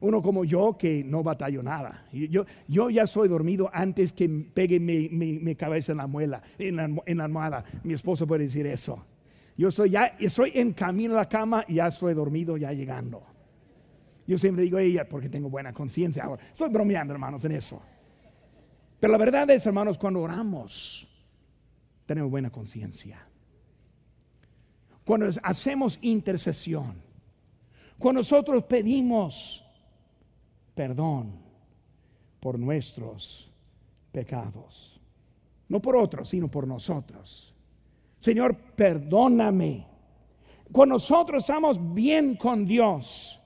Uno 0.00 0.20
como 0.22 0.44
yo 0.44 0.76
que 0.76 1.04
no 1.04 1.22
batallo 1.22 1.62
nada. 1.62 2.04
Yo, 2.12 2.46
yo 2.66 2.90
ya 2.90 3.04
estoy 3.04 3.28
dormido 3.28 3.70
antes 3.72 4.12
que 4.12 4.28
pegue 4.28 4.80
mi, 4.80 5.54
cabeza 5.54 5.92
en 5.92 5.98
la 5.98 6.08
muela, 6.08 6.42
en 6.58 6.74
la, 6.74 6.90
en 7.06 7.18
la, 7.18 7.24
almohada. 7.26 7.64
Mi 7.84 7.94
esposo 7.94 8.26
puede 8.26 8.42
decir 8.42 8.66
eso. 8.66 9.06
Yo 9.56 9.68
estoy 9.68 9.90
ya, 9.90 10.16
estoy 10.18 10.50
en 10.52 10.72
camino 10.72 11.14
a 11.14 11.18
la 11.18 11.28
cama 11.28 11.64
y 11.68 11.74
ya 11.74 11.86
estoy 11.86 12.14
dormido, 12.14 12.56
ya 12.56 12.72
llegando. 12.72 13.22
Yo 14.26 14.36
siempre 14.36 14.64
digo 14.64 14.78
ella 14.78 15.08
porque 15.08 15.28
tengo 15.28 15.48
buena 15.48 15.72
conciencia. 15.72 16.24
Ahora, 16.24 16.42
estoy 16.50 16.70
bromeando, 16.70 17.14
hermanos, 17.14 17.44
en 17.44 17.52
eso. 17.52 17.80
Pero 18.98 19.12
la 19.12 19.18
verdad 19.18 19.48
es, 19.50 19.64
hermanos, 19.64 19.96
cuando 19.96 20.22
oramos, 20.22 21.08
tenemos 22.06 22.30
buena 22.30 22.50
conciencia. 22.50 23.26
Cuando 25.04 25.28
hacemos 25.42 25.98
intercesión, 26.00 27.02
cuando 27.98 28.20
nosotros 28.20 28.64
pedimos 28.64 29.64
perdón 30.74 31.32
por 32.40 32.58
nuestros 32.58 33.50
pecados, 34.12 35.00
no 35.68 35.80
por 35.80 35.96
otros, 35.96 36.28
sino 36.28 36.48
por 36.48 36.66
nosotros. 36.66 37.54
Señor, 38.20 38.56
perdóname. 38.56 39.86
Cuando 40.72 40.94
nosotros 40.94 41.42
estamos 41.42 41.94
bien 41.94 42.36
con 42.36 42.66
Dios, 42.66 43.40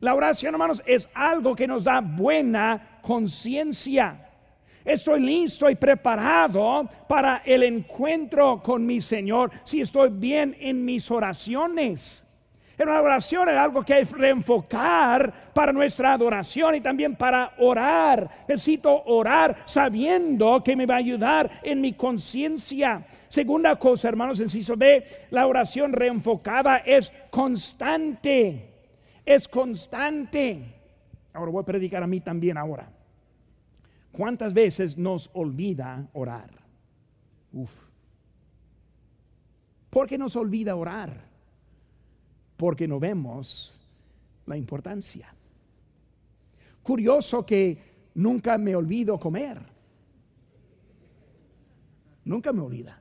la 0.00 0.14
oración, 0.14 0.54
hermanos, 0.54 0.82
es 0.86 1.08
algo 1.14 1.54
que 1.54 1.66
nos 1.66 1.84
da 1.84 2.00
buena 2.00 3.00
conciencia. 3.02 4.25
Estoy 4.86 5.20
listo 5.20 5.68
y 5.68 5.74
preparado 5.74 6.88
para 7.08 7.42
el 7.44 7.64
encuentro 7.64 8.62
con 8.62 8.86
mi 8.86 9.00
Señor 9.00 9.50
si 9.64 9.80
estoy 9.80 10.10
bien 10.10 10.56
en 10.60 10.84
mis 10.84 11.10
oraciones. 11.10 12.24
En 12.78 12.88
una 12.88 13.00
oración 13.00 13.48
es 13.48 13.56
algo 13.56 13.82
que 13.82 13.94
hay 13.94 14.04
que 14.04 14.14
reenfocar 14.14 15.32
para 15.52 15.72
nuestra 15.72 16.12
adoración 16.12 16.76
y 16.76 16.80
también 16.80 17.16
para 17.16 17.54
orar. 17.58 18.30
Necesito 18.46 19.02
orar 19.06 19.56
sabiendo 19.64 20.62
que 20.62 20.76
me 20.76 20.86
va 20.86 20.94
a 20.94 20.98
ayudar 20.98 21.50
en 21.64 21.80
mi 21.80 21.94
conciencia. 21.94 23.04
Segunda 23.28 23.76
cosa, 23.76 24.08
hermanos, 24.08 24.38
inciso 24.38 24.76
B, 24.76 25.04
la 25.30 25.48
oración 25.48 25.92
reenfocada 25.92 26.76
es 26.78 27.12
constante. 27.30 28.70
Es 29.24 29.48
constante. 29.48 30.62
Ahora 31.32 31.50
voy 31.50 31.62
a 31.62 31.66
predicar 31.66 32.02
a 32.04 32.06
mí 32.06 32.20
también 32.20 32.56
ahora. 32.56 32.95
¿Cuántas 34.16 34.54
veces 34.54 34.96
nos 34.96 35.30
olvida 35.34 36.08
orar? 36.12 36.50
Uf. 37.52 37.72
¿Por 39.90 40.06
qué 40.06 40.16
nos 40.18 40.36
olvida 40.36 40.74
orar? 40.74 41.36
porque 42.56 42.88
no 42.88 42.98
vemos 42.98 43.78
la 44.46 44.56
importancia. 44.56 45.32
Curioso 46.82 47.44
que 47.44 47.78
nunca 48.14 48.56
me 48.58 48.74
olvido 48.74 49.18
comer. 49.18 49.60
Nunca 52.24 52.52
me 52.52 52.60
olvida. 52.60 53.00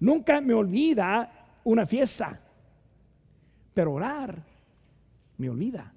Nunca 0.00 0.40
me 0.40 0.54
olvida 0.54 1.58
una 1.64 1.86
fiesta. 1.86 2.40
Pero 3.74 3.92
orar 3.92 4.42
me 5.38 5.50
olvida. 5.50 5.92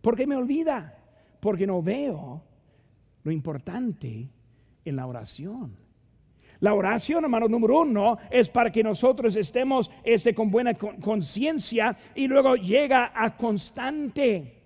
¿Por 0.00 0.16
qué 0.16 0.26
me 0.26 0.36
olvida? 0.36 0.98
Porque 1.40 1.66
no 1.66 1.82
veo 1.82 2.42
lo 3.22 3.32
importante 3.32 4.28
en 4.84 4.96
la 4.96 5.06
oración. 5.06 5.76
La 6.60 6.74
oración, 6.74 7.24
hermano, 7.24 7.48
número 7.48 7.80
uno, 7.80 8.18
es 8.30 8.50
para 8.50 8.70
que 8.70 8.82
nosotros 8.82 9.34
estemos 9.34 9.90
este, 10.04 10.34
con 10.34 10.50
buena 10.50 10.74
conciencia 10.74 11.96
y 12.14 12.26
luego 12.26 12.54
llega 12.56 13.12
a 13.14 13.34
constante. 13.34 14.60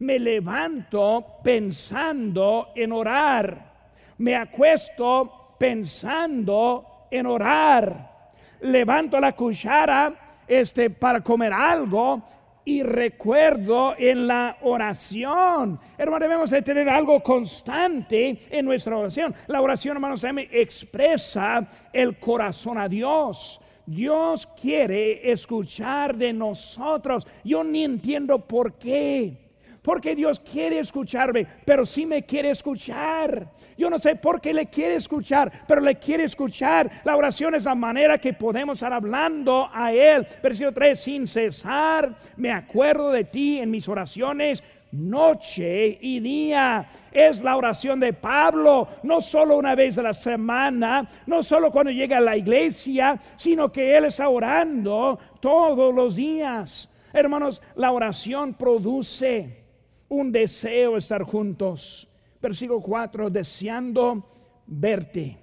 Me 0.00 0.18
levanto 0.18 1.24
pensando 1.44 2.68
en 2.74 2.90
orar. 2.90 3.92
Me 4.18 4.34
acuesto 4.34 5.54
pensando 5.58 7.06
en 7.10 7.26
orar. 7.26 8.32
Levanto 8.62 9.20
la 9.20 9.32
cuchara 9.32 10.42
este, 10.48 10.90
para 10.90 11.20
comer 11.20 11.52
algo 11.52 12.24
y 12.66 12.82
recuerdo 12.82 13.94
en 13.96 14.26
la 14.26 14.58
oración. 14.62 15.78
Hermano, 15.96 16.24
debemos 16.24 16.50
de 16.50 16.62
tener 16.62 16.88
algo 16.88 17.22
constante 17.22 18.40
en 18.50 18.66
nuestra 18.66 18.98
oración. 18.98 19.32
La 19.46 19.62
oración, 19.62 19.96
hermanos, 19.96 20.24
expresa 20.50 21.64
el 21.92 22.18
corazón 22.18 22.76
a 22.76 22.88
Dios. 22.88 23.60
Dios 23.86 24.48
quiere 24.60 25.30
escuchar 25.30 26.16
de 26.16 26.32
nosotros. 26.32 27.24
Yo 27.44 27.62
ni 27.62 27.84
entiendo 27.84 28.40
por 28.40 28.74
qué 28.74 29.45
porque 29.86 30.16
Dios 30.16 30.40
quiere 30.40 30.80
escucharme, 30.80 31.46
pero 31.64 31.86
sí 31.86 32.06
me 32.06 32.24
quiere 32.24 32.50
escuchar. 32.50 33.46
Yo 33.78 33.88
no 33.88 34.00
sé 34.00 34.16
por 34.16 34.40
qué 34.40 34.52
le 34.52 34.66
quiere 34.66 34.96
escuchar, 34.96 35.52
pero 35.68 35.80
le 35.80 35.94
quiere 35.94 36.24
escuchar. 36.24 36.90
La 37.04 37.14
oración 37.14 37.54
es 37.54 37.66
la 37.66 37.76
manera 37.76 38.18
que 38.18 38.32
podemos 38.32 38.78
estar 38.78 38.92
hablando 38.92 39.70
a 39.72 39.92
Él. 39.92 40.26
Versículo 40.42 40.72
3, 40.72 40.98
sin 40.98 41.26
cesar, 41.28 42.16
me 42.36 42.50
acuerdo 42.50 43.12
de 43.12 43.22
ti 43.22 43.60
en 43.60 43.70
mis 43.70 43.88
oraciones 43.88 44.60
noche 44.90 45.98
y 46.00 46.18
día. 46.18 46.88
Es 47.12 47.44
la 47.44 47.56
oración 47.56 48.00
de 48.00 48.12
Pablo, 48.12 48.88
no 49.04 49.20
solo 49.20 49.56
una 49.56 49.76
vez 49.76 49.98
a 49.98 50.02
la 50.02 50.14
semana, 50.14 51.08
no 51.26 51.44
solo 51.44 51.70
cuando 51.70 51.92
llega 51.92 52.16
a 52.16 52.20
la 52.20 52.36
iglesia, 52.36 53.20
sino 53.36 53.70
que 53.70 53.96
él 53.96 54.06
está 54.06 54.28
orando 54.28 55.16
todos 55.38 55.94
los 55.94 56.16
días. 56.16 56.90
Hermanos, 57.12 57.62
la 57.76 57.92
oración 57.92 58.54
produce 58.54 59.65
un 60.08 60.32
deseo 60.32 60.96
estar 60.96 61.22
juntos. 61.22 62.08
Versículo 62.40 62.80
4, 62.80 63.30
deseando 63.30 64.28
verte. 64.66 65.36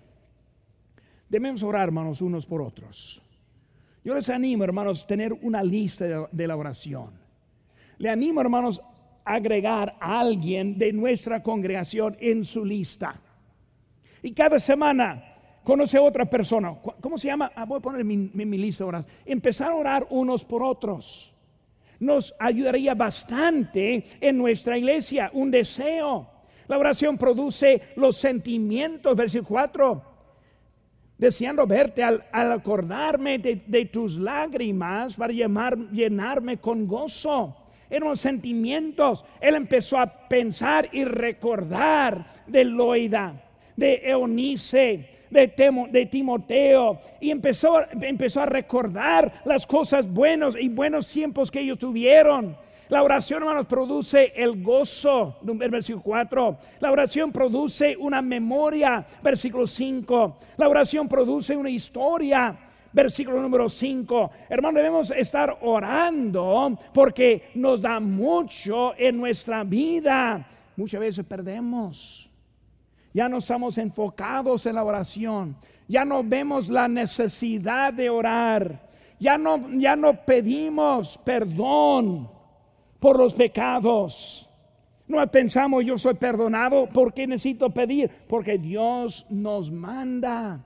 Debemos 1.27 1.63
orar, 1.63 1.83
hermanos, 1.83 2.21
unos 2.21 2.45
por 2.45 2.61
otros. 2.61 3.21
Yo 4.03 4.13
les 4.13 4.29
animo, 4.29 4.63
hermanos, 4.63 5.07
tener 5.07 5.33
una 5.33 5.63
lista 5.63 6.27
de, 6.31 6.47
la 6.47 6.55
oración. 6.55 7.11
Le 7.97 8.09
animo, 8.09 8.41
hermanos, 8.41 8.81
a 9.25 9.33
agregar 9.33 9.95
a 9.99 10.19
alguien 10.19 10.77
de 10.77 10.91
nuestra 10.91 11.41
congregación 11.41 12.17
en 12.19 12.43
su 12.43 12.65
lista. 12.65 13.19
Y 14.21 14.33
cada 14.33 14.59
semana 14.59 15.61
conoce 15.63 15.97
a 15.97 16.01
otra 16.01 16.25
persona. 16.25 16.75
¿Cómo 17.01 17.17
se 17.17 17.27
llama? 17.27 17.51
Ah, 17.55 17.65
voy 17.65 17.77
a 17.77 17.81
poner 17.81 18.03
mi, 18.03 18.17
mi, 18.17 18.45
mi 18.45 18.57
lista 18.57 18.83
de 18.83 18.89
oración. 18.89 19.13
Empezar 19.25 19.71
a 19.71 19.75
orar 19.75 20.07
unos 20.09 20.43
por 20.43 20.61
otros 20.63 21.32
nos 22.03 22.35
ayudaría 22.39 22.93
bastante 22.93 24.03
en 24.19 24.37
nuestra 24.37 24.77
iglesia, 24.77 25.31
un 25.33 25.49
deseo. 25.49 26.29
La 26.67 26.77
oración 26.77 27.17
produce 27.17 27.81
los 27.95 28.17
sentimientos, 28.17 29.15
versículo 29.15 29.47
4. 29.47 30.03
Deseando 31.17 31.65
verte 31.65 32.03
al, 32.03 32.23
acordarme 32.31 33.37
de, 33.37 33.85
tus 33.85 34.17
lágrimas 34.17 35.15
para 35.15 35.33
llenarme 35.33 36.57
con 36.57 36.85
gozo. 36.87 37.55
Eran 37.89 38.09
los 38.09 38.19
sentimientos. 38.19 39.23
Él 39.39 39.55
empezó 39.55 39.99
a 39.99 40.27
pensar 40.27 40.89
y 40.91 41.03
recordar 41.03 42.25
de 42.47 42.65
Loida, 42.65 43.43
de 43.75 44.01
Eunice, 44.03 45.09
de, 45.33 46.07
Timoteo 46.09 46.99
y 47.19 47.31
empezó, 47.31 47.81
empezó 47.99 48.41
a 48.41 48.45
recordar 48.45 49.41
las 49.45 49.65
cosas 49.65 50.07
buenas 50.07 50.55
y 50.59 50.69
buenos 50.69 51.07
tiempos 51.09 51.51
que 51.51 51.59
ellos 51.59 51.77
tuvieron. 51.77 52.55
La 52.89 53.01
oración, 53.01 53.41
hermanos, 53.41 53.65
produce 53.65 54.33
el 54.35 54.61
gozo, 54.61 55.37
versículo 55.41 56.03
4. 56.03 56.57
La 56.79 56.91
oración 56.91 57.31
produce 57.31 57.95
una 57.97 58.21
memoria, 58.21 59.05
versículo 59.23 59.65
5. 59.65 60.37
La 60.57 60.69
oración 60.69 61.07
produce 61.07 61.55
una 61.55 61.69
historia, 61.69 62.55
versículo 62.91 63.41
número 63.41 63.67
5. 63.67 64.31
Hermano, 64.49 64.77
debemos 64.77 65.11
estar 65.11 65.57
orando 65.61 66.77
porque 66.93 67.49
nos 67.55 67.81
da 67.81 67.99
mucho 67.99 68.93
en 68.97 69.17
nuestra 69.17 69.63
vida. 69.63 70.45
Muchas 70.75 70.99
veces 70.99 71.25
perdemos. 71.25 72.29
Ya 73.13 73.29
no 73.29 73.37
estamos 73.37 73.77
enfocados 73.77 74.65
en 74.65 74.75
la 74.75 74.83
oración. 74.83 75.55
Ya 75.87 76.03
no 76.03 76.23
vemos 76.23 76.69
la 76.69 76.87
necesidad 76.87 77.93
de 77.93 78.09
orar. 78.09 78.89
Ya 79.19 79.37
no, 79.37 79.69
ya 79.79 79.95
no 79.95 80.13
pedimos 80.25 81.17
perdón 81.19 82.29
por 82.99 83.19
los 83.19 83.33
pecados. 83.33 84.49
No 85.07 85.25
pensamos 85.27 85.85
yo 85.85 85.97
soy 85.97 86.15
perdonado. 86.15 86.87
¿Por 86.87 87.13
qué 87.13 87.27
necesito 87.27 87.69
pedir? 87.69 88.09
Porque 88.27 88.57
Dios 88.57 89.25
nos 89.29 89.71
manda 89.71 90.63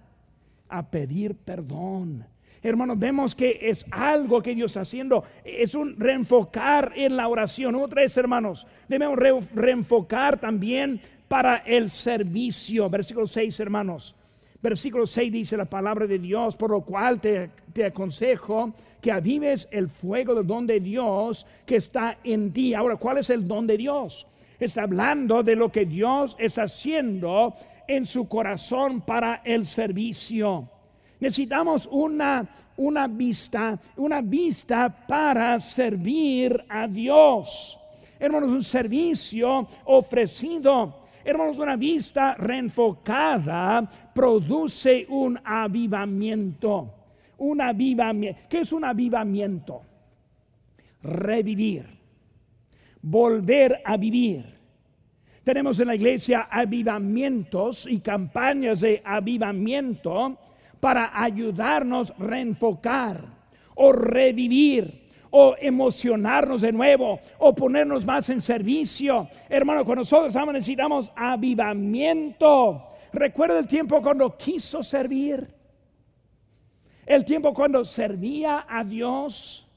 a 0.69 0.89
pedir 0.89 1.35
perdón. 1.35 2.25
Hermanos, 2.63 2.99
vemos 2.99 3.35
que 3.35 3.59
es 3.61 3.85
algo 3.91 4.41
que 4.41 4.55
Dios 4.55 4.71
está 4.71 4.81
haciendo. 4.81 5.23
Es 5.43 5.75
un 5.75 5.99
reenfocar 5.99 6.93
en 6.95 7.15
la 7.15 7.27
oración. 7.27 7.75
Otra 7.75 8.01
vez, 8.01 8.17
hermanos, 8.17 8.67
debemos 8.87 9.17
reenfocar 9.53 10.39
también 10.39 10.99
para 11.27 11.57
el 11.57 11.89
servicio. 11.89 12.89
Versículo 12.89 13.27
6, 13.27 13.59
hermanos. 13.59 14.15
Versículo 14.61 15.05
6 15.05 15.31
dice 15.31 15.55
la 15.55 15.65
palabra 15.65 16.07
de 16.07 16.17
Dios, 16.17 16.55
por 16.55 16.71
lo 16.71 16.81
cual 16.81 17.21
te, 17.21 17.51
te, 17.73 17.85
aconsejo 17.85 18.73
que 18.99 19.11
avives 19.11 19.67
el 19.71 19.87
fuego 19.87 20.33
del 20.33 20.47
don 20.47 20.65
de 20.65 20.79
Dios 20.79 21.45
que 21.65 21.75
está 21.75 22.17
en 22.23 22.51
ti. 22.51 22.73
Ahora, 22.73 22.95
¿cuál 22.95 23.19
es 23.19 23.29
el 23.29 23.47
don 23.47 23.67
de 23.67 23.77
Dios? 23.77 24.25
Está 24.59 24.83
hablando 24.83 25.43
de 25.43 25.55
lo 25.55 25.71
que 25.71 25.85
Dios 25.85 26.35
está 26.39 26.63
haciendo 26.63 27.53
en 27.87 28.03
su 28.05 28.27
corazón 28.27 29.01
para 29.01 29.41
el 29.45 29.65
servicio. 29.65 30.67
Necesitamos 31.19 31.87
una, 31.91 32.47
una 32.77 33.07
vista, 33.07 33.79
una 33.95 34.21
vista 34.21 35.05
para 35.07 35.59
servir 35.59 36.65
a 36.67 36.87
Dios. 36.87 37.77
Hermanos, 38.19 38.49
un 38.49 38.63
servicio 38.63 39.67
ofrecido 39.85 41.06
Hermanos, 41.27 41.57
una 41.57 41.75
vista 41.75 42.35
reenfocada 42.35 43.81
produce 44.15 45.05
un 45.09 45.37
avivamiento. 45.43 46.93
Un 47.39 47.59
avivamiento. 47.59 48.43
¿Qué 48.49 48.59
es 48.59 48.71
un 48.71 48.85
avivamiento? 48.85 49.81
Revivir. 51.03 51.85
Volver 53.01 53.81
a 53.83 53.97
vivir. 53.97 54.45
Tenemos 55.43 55.77
en 55.81 55.87
la 55.87 55.95
iglesia 55.95 56.47
avivamientos 56.49 57.85
y 57.91 57.99
campañas 57.99 58.79
de 58.79 59.01
avivamiento 59.03 60.39
para 60.79 61.11
ayudarnos 61.21 62.11
a 62.11 62.23
reenfocar 62.23 63.21
o 63.75 63.91
revivir 63.91 65.06
o 65.39 65.55
emocionarnos 65.59 66.61
de 66.61 66.71
nuevo 66.71 67.19
o 67.37 67.53
ponernos 67.53 68.03
más 68.03 68.27
en 68.29 68.41
servicio. 68.41 69.29
Hermano, 69.47 69.85
con 69.85 69.97
nosotros 69.97 70.33
necesitamos 70.51 71.11
avivamiento. 71.15 72.87
Recuerda 73.13 73.59
el 73.59 73.67
tiempo 73.67 74.01
cuando 74.01 74.35
quiso 74.35 74.81
servir. 74.81 75.47
El 77.05 77.23
tiempo 77.23 77.53
cuando 77.53 77.85
servía 77.85 78.65
a 78.67 78.83
Dios. 78.83 79.67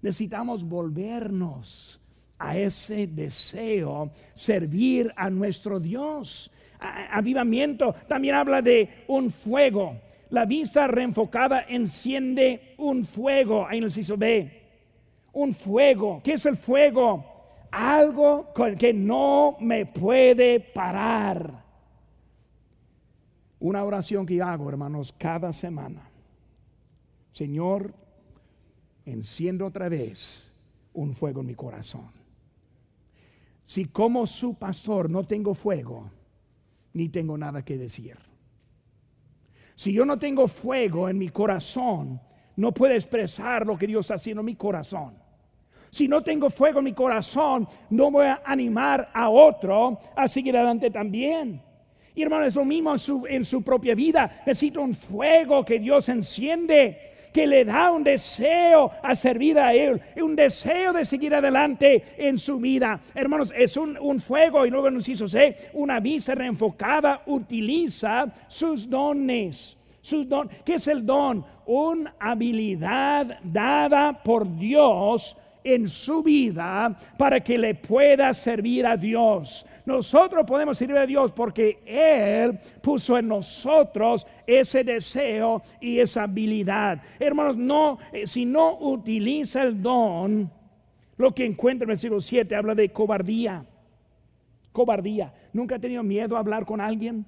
Necesitamos 0.00 0.64
volvernos 0.64 2.00
a 2.38 2.56
ese 2.56 3.06
deseo, 3.06 4.10
servir 4.32 5.12
a 5.14 5.28
nuestro 5.28 5.78
Dios. 5.78 6.50
Avivamiento 7.10 7.94
también 8.08 8.34
habla 8.34 8.62
de 8.62 9.04
un 9.08 9.30
fuego. 9.30 10.00
La 10.30 10.46
vista 10.46 10.86
reenfocada 10.86 11.66
enciende 11.68 12.74
un 12.78 13.04
fuego. 13.04 13.66
Ahí 13.66 13.80
nos 13.80 13.96
hizo 13.98 14.16
B. 14.16 14.55
Un 15.36 15.52
fuego. 15.52 16.22
¿Qué 16.24 16.32
es 16.32 16.46
el 16.46 16.56
fuego? 16.56 17.22
Algo 17.70 18.54
con 18.54 18.74
que 18.74 18.94
no 18.94 19.58
me 19.60 19.84
puede 19.84 20.60
parar. 20.60 21.62
Una 23.58 23.84
oración 23.84 24.24
que 24.24 24.40
hago, 24.40 24.70
hermanos, 24.70 25.12
cada 25.12 25.52
semana. 25.52 26.08
Señor, 27.32 27.92
enciendo 29.04 29.66
otra 29.66 29.90
vez 29.90 30.54
un 30.94 31.12
fuego 31.12 31.42
en 31.42 31.48
mi 31.48 31.54
corazón. 31.54 32.08
Si 33.66 33.84
como 33.84 34.26
su 34.26 34.54
pastor 34.54 35.10
no 35.10 35.24
tengo 35.24 35.52
fuego, 35.52 36.10
ni 36.94 37.10
tengo 37.10 37.36
nada 37.36 37.62
que 37.62 37.76
decir. 37.76 38.16
Si 39.74 39.92
yo 39.92 40.06
no 40.06 40.18
tengo 40.18 40.48
fuego 40.48 41.10
en 41.10 41.18
mi 41.18 41.28
corazón, 41.28 42.22
no 42.56 42.72
puedo 42.72 42.94
expresar 42.94 43.66
lo 43.66 43.76
que 43.76 43.86
Dios 43.86 44.06
está 44.06 44.14
haciendo 44.14 44.40
en 44.40 44.46
mi 44.46 44.56
corazón. 44.56 45.25
Si 45.90 46.08
no 46.08 46.22
tengo 46.22 46.50
fuego 46.50 46.80
en 46.80 46.86
mi 46.86 46.92
corazón, 46.92 47.66
no 47.90 48.10
voy 48.10 48.26
a 48.26 48.42
animar 48.44 49.08
a 49.12 49.28
otro 49.28 49.98
a 50.14 50.28
seguir 50.28 50.56
adelante 50.56 50.90
también. 50.90 51.62
Y 52.14 52.22
hermano, 52.22 52.46
es 52.46 52.56
lo 52.56 52.64
mismo 52.64 52.94
en 53.28 53.44
su, 53.44 53.62
propia 53.62 53.94
vida. 53.94 54.42
Necesita 54.46 54.80
un 54.80 54.94
fuego 54.94 55.64
que 55.64 55.78
Dios 55.78 56.08
enciende 56.08 57.12
que 57.30 57.46
le 57.46 57.66
da 57.66 57.90
un 57.90 58.02
deseo 58.02 58.90
a 59.02 59.14
servir 59.14 59.58
a 59.58 59.74
Él, 59.74 60.00
un 60.16 60.34
deseo 60.34 60.94
de 60.94 61.04
seguir 61.04 61.34
adelante 61.34 62.02
en 62.16 62.38
su 62.38 62.58
vida. 62.58 62.98
Hermanos, 63.14 63.52
es 63.54 63.76
un, 63.76 63.98
un 63.98 64.18
fuego 64.18 64.64
y 64.64 64.70
luego 64.70 64.90
nos 64.90 65.06
hizo 65.06 65.28
ser 65.28 65.70
una 65.74 66.00
vista 66.00 66.34
reenfocada, 66.34 67.22
utiliza 67.26 68.32
sus 68.48 68.88
dones. 68.88 69.76
Sus 70.00 70.28
don, 70.28 70.48
¿Qué 70.64 70.74
es 70.74 70.86
el 70.86 71.04
don? 71.04 71.44
Una 71.66 72.14
habilidad 72.18 73.40
dada 73.42 74.22
por 74.22 74.56
Dios 74.56 75.36
en 75.66 75.88
su 75.88 76.22
vida 76.22 76.96
para 77.18 77.40
que 77.40 77.58
le 77.58 77.74
pueda 77.74 78.32
servir 78.32 78.86
a 78.86 78.96
Dios. 78.96 79.66
Nosotros 79.84 80.46
podemos 80.46 80.78
servir 80.78 80.96
a 80.96 81.06
Dios 81.06 81.32
porque 81.32 81.80
Él 81.84 82.58
puso 82.80 83.18
en 83.18 83.26
nosotros 83.26 84.26
ese 84.46 84.84
deseo 84.84 85.62
y 85.80 85.98
esa 85.98 86.22
habilidad. 86.22 87.02
Hermanos, 87.18 87.56
no, 87.56 87.98
eh, 88.12 88.26
si 88.26 88.44
no 88.44 88.78
utiliza 88.78 89.64
el 89.64 89.82
don, 89.82 90.50
lo 91.16 91.34
que 91.34 91.44
encuentra 91.44 91.84
en 91.84 91.90
el 91.90 91.94
versículo 91.94 92.20
7 92.20 92.54
habla 92.54 92.74
de 92.74 92.90
cobardía. 92.90 93.64
Cobardía. 94.70 95.32
¿Nunca 95.52 95.76
ha 95.76 95.78
tenido 95.80 96.02
miedo 96.02 96.36
a 96.36 96.40
hablar 96.40 96.64
con 96.64 96.80
alguien? 96.80 97.26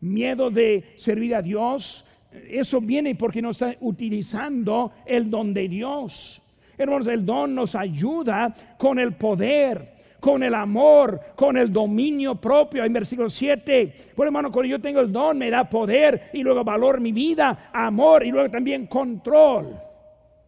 ¿Miedo 0.00 0.50
de 0.50 0.84
servir 0.96 1.34
a 1.34 1.42
Dios? 1.42 2.06
Eso 2.48 2.80
viene 2.80 3.14
porque 3.14 3.42
no 3.42 3.50
está 3.50 3.76
utilizando 3.80 4.92
el 5.04 5.28
don 5.28 5.52
de 5.52 5.68
Dios. 5.68 6.43
Hermanos, 6.76 7.06
el 7.06 7.24
don 7.24 7.54
nos 7.54 7.74
ayuda 7.74 8.54
con 8.78 8.98
el 8.98 9.14
poder, 9.14 9.94
con 10.20 10.42
el 10.42 10.54
amor, 10.54 11.20
con 11.36 11.56
el 11.56 11.72
dominio 11.72 12.36
propio. 12.36 12.84
En 12.84 12.92
versículo 12.92 13.28
7, 13.28 14.12
por 14.14 14.26
hermano, 14.26 14.50
cuando 14.50 14.70
yo 14.70 14.80
tengo 14.80 15.00
el 15.00 15.12
don, 15.12 15.38
me 15.38 15.50
da 15.50 15.68
poder 15.68 16.30
y 16.32 16.42
luego 16.42 16.64
valor 16.64 17.00
mi 17.00 17.12
vida, 17.12 17.70
amor 17.72 18.24
y 18.24 18.30
luego 18.30 18.50
también 18.50 18.86
control. 18.86 19.76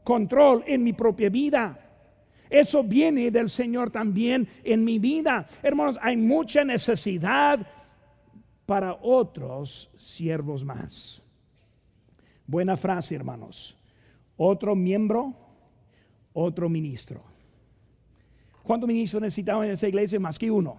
Control 0.03 0.65
en 0.67 0.83
mi 0.83 0.93
propia 0.93 1.29
vida. 1.29 1.79
Eso 2.49 2.83
viene 2.83 3.31
del 3.31 3.49
Señor 3.49 3.91
también 3.91 4.49
en 4.63 4.85
mi 4.85 4.99
vida. 4.99 5.47
Hermanos, 5.63 5.99
hay 6.01 6.17
mucha 6.17 6.65
necesidad 6.65 7.59
para 8.67 8.95
otros 8.95 9.91
siervos 9.97 10.65
más. 10.65 11.23
Buena 12.47 12.77
frase, 12.77 13.15
hermanos. 13.15 13.77
Otro 14.37 14.75
miembro 14.75 15.35
otro 16.39 16.69
ministro. 16.69 17.23
¿Cuántos 18.63 18.87
ministros 18.87 19.23
necesitamos 19.23 19.65
en 19.65 19.71
esa 19.71 19.89
iglesia? 19.89 20.21
Más 20.21 20.39
que 20.39 20.51
uno. 20.51 20.77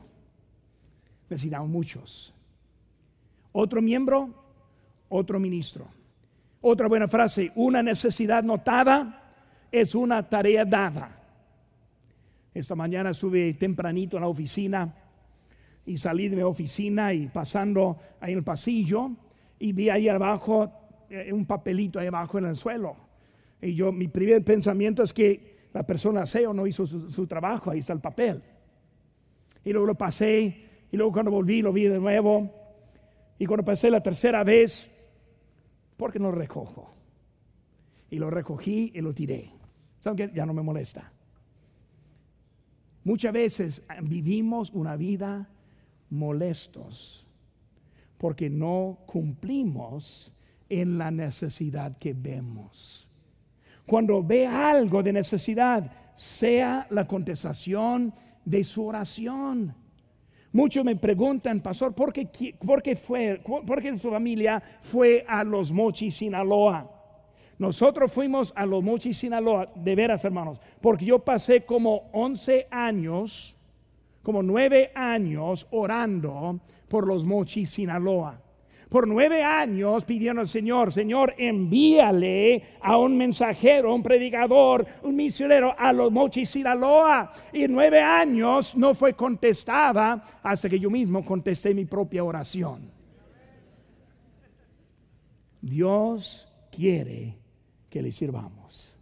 Necesitamos 1.29 1.67
muchos. 1.67 2.33
Otro 3.51 3.81
miembro, 3.81 4.29
otro 5.09 5.39
ministro. 5.39 5.87
Otra 6.61 6.87
buena 6.87 7.07
frase, 7.07 7.51
una 7.55 7.81
necesidad 7.81 8.43
notada 8.43 9.33
es 9.71 9.95
una 9.95 10.29
tarea 10.29 10.63
dada. 10.63 11.19
Esta 12.53 12.75
mañana 12.75 13.09
estuve 13.09 13.53
tempranito 13.55 14.17
en 14.17 14.21
la 14.21 14.27
oficina 14.27 14.93
y 15.85 15.97
salí 15.97 16.29
de 16.29 16.35
mi 16.35 16.43
oficina 16.43 17.13
y 17.13 17.27
pasando 17.27 17.97
ahí 18.19 18.33
en 18.33 18.39
el 18.39 18.43
pasillo 18.43 19.09
y 19.57 19.71
vi 19.71 19.89
ahí 19.89 20.07
abajo 20.07 20.71
eh, 21.09 21.33
un 21.33 21.45
papelito 21.45 21.99
ahí 21.99 22.07
abajo 22.07 22.37
en 22.37 22.45
el 22.45 22.55
suelo. 22.55 23.06
Y 23.61 23.73
yo, 23.73 23.91
mi 23.91 24.07
primer 24.07 24.43
pensamiento 24.43 25.03
es 25.03 25.13
que 25.13 25.57
la 25.73 25.83
persona 25.83 26.25
SEO 26.25 26.53
no 26.53 26.67
hizo 26.67 26.85
su, 26.85 27.27
trabajo, 27.27 27.71
ahí 27.71 27.79
está 27.79 27.93
el 27.93 27.99
papel. 27.99 28.41
Y 29.63 29.71
luego 29.71 29.87
lo 29.87 29.95
pasé, 29.95 30.65
y 30.91 30.97
luego 30.97 31.11
cuando 31.11 31.31
volví 31.31 31.61
lo 31.61 31.73
vi 31.73 31.85
de 31.85 31.99
nuevo. 31.99 32.51
Y 33.39 33.45
cuando 33.45 33.65
pasé 33.65 33.89
la 33.89 34.01
tercera 34.01 34.43
vez, 34.43 34.89
¿por 35.95 36.11
qué 36.11 36.19
no 36.19 36.31
recojo? 36.31 36.93
Y 38.09 38.17
lo 38.17 38.29
recogí 38.29 38.91
y 38.95 39.01
lo 39.01 39.13
tiré. 39.13 39.51
¿Saben 39.99 40.17
qué? 40.17 40.31
Ya 40.33 40.45
no 40.45 40.53
me 40.53 40.61
molesta. 40.61 41.11
Muchas 43.03 43.33
veces 43.33 43.83
vivimos 44.03 44.71
una 44.71 44.95
vida 44.95 45.49
molestos 46.09 47.25
porque 48.17 48.49
no 48.49 48.99
cumplimos 49.05 50.33
en 50.69 50.97
la 50.97 51.11
necesidad 51.11 51.97
que 51.97 52.13
vemos 52.13 53.06
cuando 53.87 54.21
ve 54.21 54.45
algo 54.45 55.01
de 55.01 55.13
necesidad, 55.13 55.89
sea 56.13 56.85
la 56.89 57.07
contestación 57.07 58.13
de 58.43 58.63
su 58.63 58.85
oración. 58.85 59.73
Muchos 60.51 60.83
me 60.83 60.97
preguntan, 60.97 61.61
pastor, 61.61 61.95
¿por 61.95 62.11
qué, 62.11 62.55
por 62.65 62.83
qué 62.83 62.95
fue, 62.95 63.41
por 63.45 63.81
qué 63.81 63.97
su 63.97 64.11
familia 64.11 64.61
fue 64.81 65.25
a 65.27 65.43
los 65.43 65.71
Mochis, 65.71 66.17
Sinaloa? 66.17 66.91
Nosotros 67.57 68.11
fuimos 68.11 68.53
a 68.55 68.65
los 68.65 68.83
Mochis, 68.83 69.17
Sinaloa, 69.17 69.71
de 69.73 69.95
veras, 69.95 70.23
hermanos, 70.25 70.59
porque 70.81 71.05
yo 71.05 71.19
pasé 71.19 71.65
como 71.65 72.09
11 72.11 72.67
años, 72.69 73.55
como 74.21 74.43
9 74.43 74.91
años 74.95 75.65
orando 75.71 76.59
por 76.89 77.07
los 77.07 77.23
Mochis, 77.23 77.69
Sinaloa 77.69 78.41
por 78.89 79.07
nueve 79.07 79.43
años 79.43 80.05
pidiendo 80.05 80.41
al 80.41 80.47
Señor, 80.47 80.93
Señor, 80.93 81.33
envíale 81.37 82.63
a 82.81 82.97
un 82.97 83.17
mensajero, 83.17 83.93
un 83.93 84.01
predicador, 84.01 84.85
un 85.03 85.15
misionero 85.15 85.75
a 85.77 85.91
los 85.91 86.11
Mochis 86.11 86.49
Sinaloa. 86.49 87.31
Y 87.51 87.67
nueve 87.67 88.01
años 88.01 88.75
no 88.77 88.93
fue 88.93 89.13
contestada 89.13 90.39
hasta 90.41 90.69
que 90.69 90.79
yo 90.79 90.89
mismo 90.89 91.25
contesté 91.25 91.73
mi 91.73 91.85
propia 91.85 92.23
oración. 92.23 92.89
Dios 95.61 96.47
quiere 96.71 97.37
que 97.89 98.01
le 98.01 98.11
sirvamos. 98.11 98.93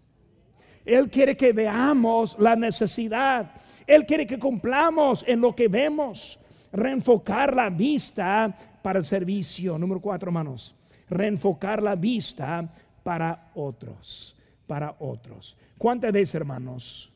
Él 0.84 1.10
quiere 1.10 1.36
que 1.36 1.52
veamos 1.52 2.38
la 2.39 2.56
necesidad. 2.56 3.52
Él 3.86 4.06
quiere 4.06 4.26
que 4.26 4.39
cumplamos 4.39 5.24
en 5.28 5.41
lo 5.41 5.54
que 5.56 5.67
vemos. 5.67 6.39
Reenfocar 6.71 7.56
la 7.56 7.69
vista 7.69 8.74
para 8.86 9.00
el 9.00 9.06
servicio. 9.06 9.80
Número 9.80 10.00
cuatro, 10.00 10.30
hermanos. 10.30 10.76
Reenfocar 11.10 11.82
la 11.82 11.95
vista 11.95 12.71
para 13.02 13.50
otros. 13.56 14.39
Para 14.67 14.96
otros. 15.00 15.58
¿Cuántas 15.75 16.13
veces, 16.13 16.36
hermanos, 16.36 17.12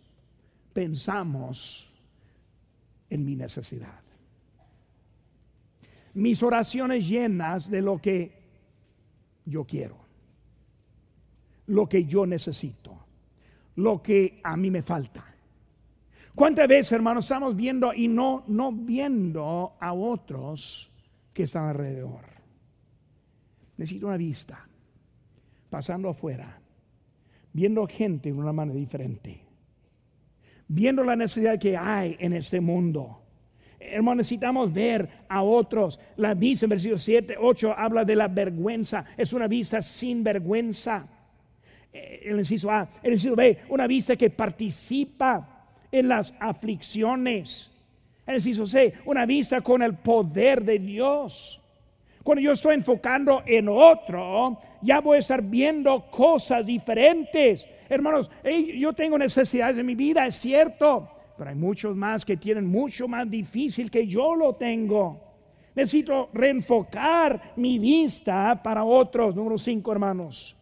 pensamos 0.74 1.88
en 3.08 3.24
mi 3.24 3.36
necesidad? 3.36 4.02
Mis 6.16 6.42
oraciones 6.42 7.08
llenas 7.08 7.70
de 7.70 7.84
lo 7.84 8.00
que 8.00 8.32
yo 9.46 9.64
quiero, 9.64 9.98
lo 11.68 11.88
que 11.88 12.04
yo 12.04 12.26
necesito, 12.26 12.98
lo 13.76 14.02
que 14.02 14.42
a 14.44 14.58
mí 14.58 14.72
me 14.72 14.82
falta. 14.82 15.24
¿Cuántas 16.34 16.68
veces, 16.68 16.94
hermanos, 16.94 17.26
estamos 17.26 17.56
viendo 17.56 17.94
y 17.94 18.08
no, 18.08 18.44
no 18.48 18.72
viendo 18.72 19.74
a 19.80 19.94
otros 19.94 20.89
que 21.40 21.44
están 21.44 21.70
alrededor. 21.70 22.20
Necesito 23.78 24.08
una 24.08 24.18
vista, 24.18 24.68
pasando 25.70 26.10
afuera, 26.10 26.60
viendo 27.54 27.88
gente 27.88 28.30
de 28.30 28.38
una 28.38 28.52
manera 28.52 28.78
diferente. 28.78 29.46
viendo 30.68 31.02
la 31.02 31.16
necesidad 31.16 31.58
que 31.58 31.78
hay 31.78 32.18
en 32.20 32.34
este 32.34 32.60
mundo. 32.60 33.22
Hermano, 33.80 34.18
necesitamos 34.18 34.74
ver 34.74 35.08
a 35.30 35.42
otros. 35.42 35.98
La 36.18 36.34
vista 36.34 36.66
en 36.66 36.72
versículo 36.72 36.98
7, 36.98 37.38
8 37.40 37.74
habla 37.74 38.04
de 38.04 38.18
la 38.18 38.28
vergüenza. 38.28 39.06
Es 39.16 39.32
una 39.32 39.48
vista 39.48 39.82
sin 39.82 40.22
vergüenza. 40.22 41.08
Eh, 41.94 42.24
el 42.26 42.38
inciso 42.38 42.70
A, 42.70 42.90
el 43.02 43.14
inciso 43.14 43.34
B, 43.34 43.60
una 43.70 43.88
vista 43.88 44.18
que 44.18 44.30
participa 44.30 45.70
en 45.90 46.10
las 46.10 46.34
aflicciones. 46.38 47.72
Inciso 48.34 48.66
C, 48.66 48.94
una 49.06 49.26
vista 49.26 49.62
con 49.62 49.82
el 49.82 49.96
poder 49.96 50.64
de 50.64 50.80
Dios. 50.80 51.62
Cuando 52.24 52.42
yo 52.42 52.52
estoy 52.52 52.76
enfocando 52.76 53.42
en 53.46 53.70
otro, 53.70 54.60
ya 54.82 55.00
voy 55.00 55.16
a 55.16 55.20
estar 55.20 55.42
viendo 55.42 56.06
cosas 56.12 56.66
diferentes. 56.66 57.68
Hermanos, 57.88 58.30
yo 58.76 58.94
tengo 58.94 59.18
necesidades 59.18 59.78
en 59.78 59.86
mi 59.86 59.96
vida, 59.96 60.28
es 60.28 60.36
cierto, 60.36 61.10
pero 61.38 61.50
hay 61.50 61.56
muchos 61.56 61.96
más 61.96 62.26
que 62.26 62.38
tienen 62.38 62.68
mucho 62.68 63.08
más 63.08 63.30
difícil 63.30 63.90
que 63.90 64.06
yo 64.06 64.36
lo 64.36 64.54
tengo. 64.56 65.30
Necesito 65.74 66.30
reenfocar 66.34 67.54
mi 67.56 67.80
vista 67.80 68.60
para 68.62 68.84
otros. 68.84 69.36
Número 69.36 69.58
cinco, 69.58 69.92
hermanos. 69.92 70.56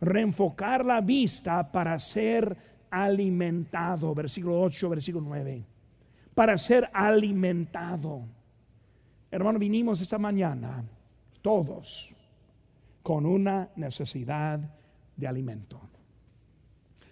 Reenfocar 0.00 0.84
la 0.84 1.00
vista 1.00 1.70
para 1.70 1.98
ser 1.98 2.56
alimentado. 2.90 4.14
Versículo 4.14 4.60
8, 4.60 4.88
versículo 4.90 5.24
9. 5.28 5.64
Para 6.40 6.56
ser 6.56 6.88
alimentado. 6.94 8.22
Hermano, 9.30 9.58
vinimos 9.58 10.00
esta 10.00 10.16
mañana, 10.16 10.82
todos, 11.42 12.14
con 13.02 13.26
una 13.26 13.68
necesidad 13.76 14.58
de 15.16 15.28
alimento. 15.28 15.78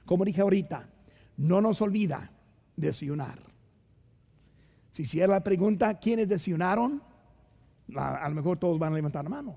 Como 0.07 0.24
dije 0.24 0.41
ahorita, 0.41 0.89
no 1.37 1.61
nos 1.61 1.83
olvida 1.83 2.31
desayunar. 2.74 3.39
Si 4.93 5.03
hiciera 5.03 5.35
la 5.35 5.45
pregunta, 5.45 5.93
¿quiénes 5.99 6.26
desayunaron? 6.26 7.03
A, 7.97 8.26
lo 8.31 8.35
mejor 8.35 8.57
todos 8.57 8.79
van 8.79 8.95
a 8.95 8.97
levantar 8.97 9.24
la 9.24 9.31
mano. 9.31 9.57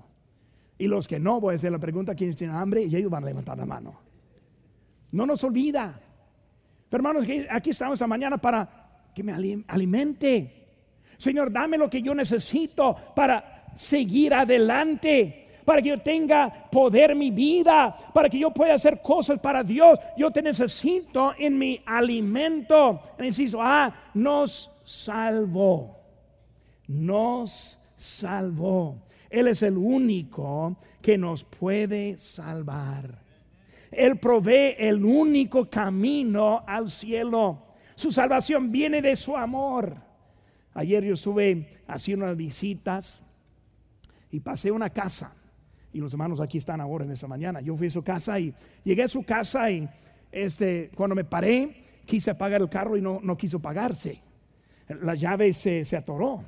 Y 0.76 0.86
los 0.86 1.08
que 1.08 1.18
no, 1.18 1.40
voy 1.40 1.54
a 1.54 1.56
hacer 1.56 1.72
la 1.72 1.78
pregunta, 1.78 2.14
¿quiénes 2.14 2.36
tienen 2.36 2.56
hambre? 2.56 2.82
Y 2.82 2.94
ellos 2.94 3.10
van 3.10 3.22
a 3.22 3.28
levantar 3.28 3.56
la 3.56 3.64
mano. 3.64 3.94
No 5.12 5.24
nos 5.24 5.42
olvida. 5.42 5.98
Pero 6.90 7.08
hermanos, 7.08 7.26
aquí 7.48 7.70
estamos 7.70 7.94
esta 7.94 8.06
mañana 8.06 8.36
para 8.36 8.81
que 9.14 9.22
me 9.22 9.32
alimente. 9.68 10.66
Señor, 11.18 11.52
dame 11.52 11.78
lo 11.78 11.88
que 11.88 12.02
yo 12.02 12.14
necesito 12.14 12.96
para 13.14 13.66
seguir 13.74 14.34
adelante 14.34 15.42
para 15.64 15.80
que 15.80 15.90
yo 15.90 16.00
tenga 16.00 16.68
poder 16.70 17.12
en 17.12 17.18
mi 17.18 17.30
vida, 17.30 17.96
para 18.12 18.28
que 18.28 18.38
yo 18.38 18.50
pueda 18.50 18.74
hacer 18.74 19.00
cosas 19.00 19.38
para 19.38 19.62
Dios. 19.62 19.98
Yo 20.16 20.30
te 20.30 20.42
necesito 20.42 21.34
en 21.38 21.58
mi 21.58 21.80
alimento. 21.86 23.00
Inciso 23.18 23.62
A, 23.62 23.94
nos 24.14 24.70
salvó. 24.84 25.98
Nos 26.88 27.78
salvó. 27.96 28.96
Él 29.30 29.48
es 29.48 29.62
el 29.62 29.76
único 29.76 30.76
que 31.00 31.16
nos 31.16 31.44
puede 31.44 32.18
salvar. 32.18 33.22
Él 33.90 34.18
provee 34.18 34.74
el 34.78 35.04
único 35.04 35.68
camino 35.68 36.62
al 36.66 36.90
cielo. 36.90 37.71
Su 38.02 38.10
salvación 38.10 38.72
viene 38.72 39.00
de 39.00 39.14
su 39.14 39.36
amor. 39.36 39.94
Ayer 40.74 41.04
yo 41.04 41.14
estuve 41.14 41.84
haciendo 41.86 42.24
unas 42.24 42.36
visitas 42.36 43.22
y 44.28 44.40
pasé 44.40 44.72
una 44.72 44.90
casa 44.90 45.32
y 45.92 46.00
los 46.00 46.12
hermanos 46.12 46.40
aquí 46.40 46.58
están 46.58 46.80
ahora 46.80 47.04
en 47.04 47.12
esa 47.12 47.28
mañana. 47.28 47.60
Yo 47.60 47.76
fui 47.76 47.86
a 47.86 47.90
su 47.90 48.02
casa 48.02 48.40
y 48.40 48.52
llegué 48.82 49.04
a 49.04 49.08
su 49.08 49.22
casa 49.22 49.70
y 49.70 49.88
este, 50.32 50.90
cuando 50.96 51.14
me 51.14 51.22
paré, 51.22 51.84
quise 52.04 52.32
apagar 52.32 52.60
el 52.60 52.68
carro 52.68 52.96
y 52.96 53.00
no, 53.00 53.20
no 53.22 53.36
quiso 53.36 53.60
pagarse. 53.60 54.20
La 54.88 55.14
llave 55.14 55.52
se, 55.52 55.84
se 55.84 55.96
atoró 55.96 56.42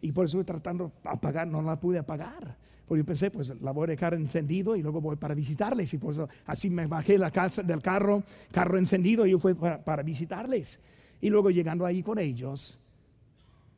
y 0.00 0.12
por 0.12 0.24
eso 0.24 0.42
tratando 0.46 0.92
de 1.04 1.10
apagar, 1.10 1.46
no 1.46 1.60
la 1.60 1.78
pude 1.78 1.98
apagar. 1.98 2.56
Porque 2.90 3.04
pensé, 3.04 3.30
pues 3.30 3.52
la 3.60 3.70
voy 3.70 3.84
a 3.84 3.86
dejar 3.86 4.14
encendido 4.14 4.74
y 4.74 4.82
luego 4.82 5.00
voy 5.00 5.14
para 5.14 5.32
visitarles. 5.32 5.94
Y 5.94 5.98
por 5.98 6.12
eso 6.12 6.28
así 6.44 6.68
me 6.68 6.88
bajé 6.88 7.18
la 7.18 7.30
casa 7.30 7.62
del 7.62 7.80
carro, 7.80 8.24
carro 8.50 8.78
encendido 8.78 9.24
y 9.24 9.30
yo 9.30 9.38
fui 9.38 9.54
para, 9.54 9.80
para 9.80 10.02
visitarles. 10.02 10.80
Y 11.20 11.30
luego 11.30 11.50
llegando 11.50 11.86
ahí 11.86 12.02
con 12.02 12.18
ellos, 12.18 12.80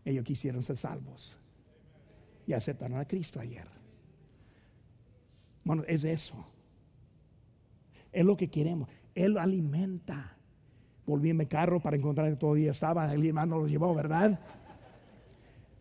ellos 0.02 0.24
quisieron 0.24 0.62
ser 0.62 0.78
salvos 0.78 1.36
y 2.46 2.54
aceptaron 2.54 2.98
a 2.98 3.04
Cristo 3.04 3.38
ayer. 3.38 3.66
Bueno, 5.62 5.84
es 5.86 6.04
eso. 6.04 6.46
Es 8.10 8.24
lo 8.24 8.34
que 8.34 8.48
queremos. 8.48 8.88
Él 9.14 9.36
alimenta. 9.36 10.38
Volví 11.04 11.28
en 11.28 11.36
mi 11.36 11.44
carro 11.44 11.80
para 11.80 11.98
encontrar 11.98 12.30
que 12.30 12.36
todavía 12.36 12.70
estaba. 12.70 13.12
El 13.12 13.26
hermano 13.26 13.58
lo 13.58 13.66
llevó, 13.68 13.94
¿verdad? 13.94 14.40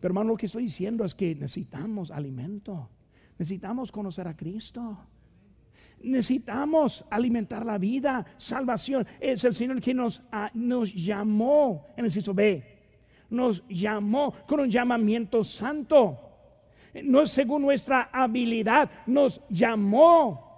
Pero 0.00 0.12
hermano, 0.12 0.32
lo 0.32 0.36
que 0.36 0.44
estoy 0.44 0.64
diciendo 0.64 1.02
es 1.02 1.14
que 1.14 1.34
necesitamos 1.34 2.10
alimento. 2.10 2.90
Necesitamos 3.42 3.90
conocer 3.90 4.28
a 4.28 4.36
Cristo. 4.36 4.98
Necesitamos 6.02 7.04
alimentar 7.10 7.66
la 7.66 7.76
vida, 7.76 8.24
salvación. 8.36 9.04
Es 9.18 9.42
el 9.42 9.54
Señor 9.54 9.80
que 9.80 9.92
nos, 9.92 10.22
ah, 10.30 10.50
nos 10.54 10.94
llamó 10.94 11.86
en 11.96 12.04
el 12.04 12.34
B. 12.34 12.78
Nos 13.30 13.66
llamó 13.68 14.32
con 14.46 14.60
un 14.60 14.70
llamamiento 14.70 15.42
santo 15.42 16.32
no 17.02 17.22
es 17.22 17.30
según 17.30 17.62
nuestra 17.62 18.10
habilidad, 18.12 18.90
nos 19.06 19.40
llamó. 19.48 20.50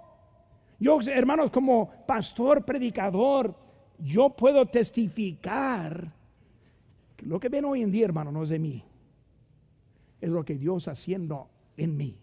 Yo, 0.79 0.99
hermanos, 1.07 1.49
como 1.49 1.89
pastor, 2.05 2.65
predicador, 2.65 3.55
yo 3.97 4.29
puedo 4.29 4.65
testificar. 4.65 6.13
Lo 7.19 7.39
que 7.39 7.49
ven 7.49 7.65
hoy 7.65 7.81
en 7.81 7.91
día, 7.91 8.05
hermano, 8.05 8.31
no 8.31 8.43
es 8.43 8.49
de 8.49 8.59
mí. 8.59 8.83
Es 10.19 10.29
lo 10.29 10.43
que 10.43 10.55
Dios 10.55 10.87
haciendo 10.87 11.49
en 11.77 11.95
mí. 11.95 12.17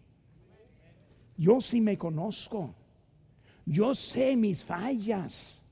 Yo 1.37 1.61
sí 1.61 1.81
me 1.81 1.97
conozco. 1.99 2.75
Yo 3.65 3.95
sé 3.95 4.37
mis 4.37 4.65
fallas. 4.65 5.63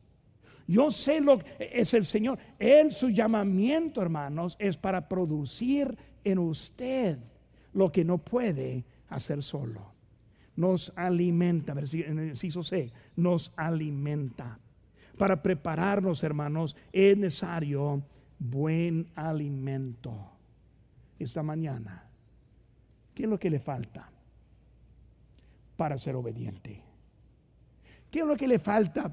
Yo 0.66 0.90
sé 0.90 1.20
lo 1.20 1.38
que 1.38 1.70
es 1.72 1.94
el 1.94 2.04
Señor. 2.04 2.38
Él, 2.58 2.92
su 2.92 3.08
llamamiento, 3.08 4.00
hermanos, 4.00 4.56
es 4.58 4.76
para 4.76 5.08
producir 5.08 5.96
en 6.22 6.38
usted 6.38 7.18
lo 7.72 7.90
que 7.90 8.04
no 8.04 8.18
puede 8.18 8.84
hacer 9.08 9.42
solo. 9.42 9.92
Nos 10.56 10.92
alimenta, 10.94 11.72
en 11.72 12.18
el 12.18 12.28
inciso 12.28 12.62
C, 12.62 12.92
nos 13.16 13.52
alimenta. 13.56 14.58
Para 15.16 15.42
prepararnos, 15.42 16.22
hermanos, 16.22 16.76
es 16.92 17.16
necesario 17.16 18.02
buen 18.38 19.10
alimento. 19.14 20.14
Esta 21.18 21.42
mañana, 21.42 22.08
¿qué 23.14 23.24
es 23.24 23.28
lo 23.28 23.38
que 23.38 23.50
le 23.50 23.58
falta 23.58 24.10
para 25.80 25.96
ser 25.96 26.14
obediente? 26.14 26.78
¿Qué 28.10 28.18
es 28.18 28.26
lo 28.26 28.36
que 28.36 28.46
le 28.46 28.58
falta 28.58 29.10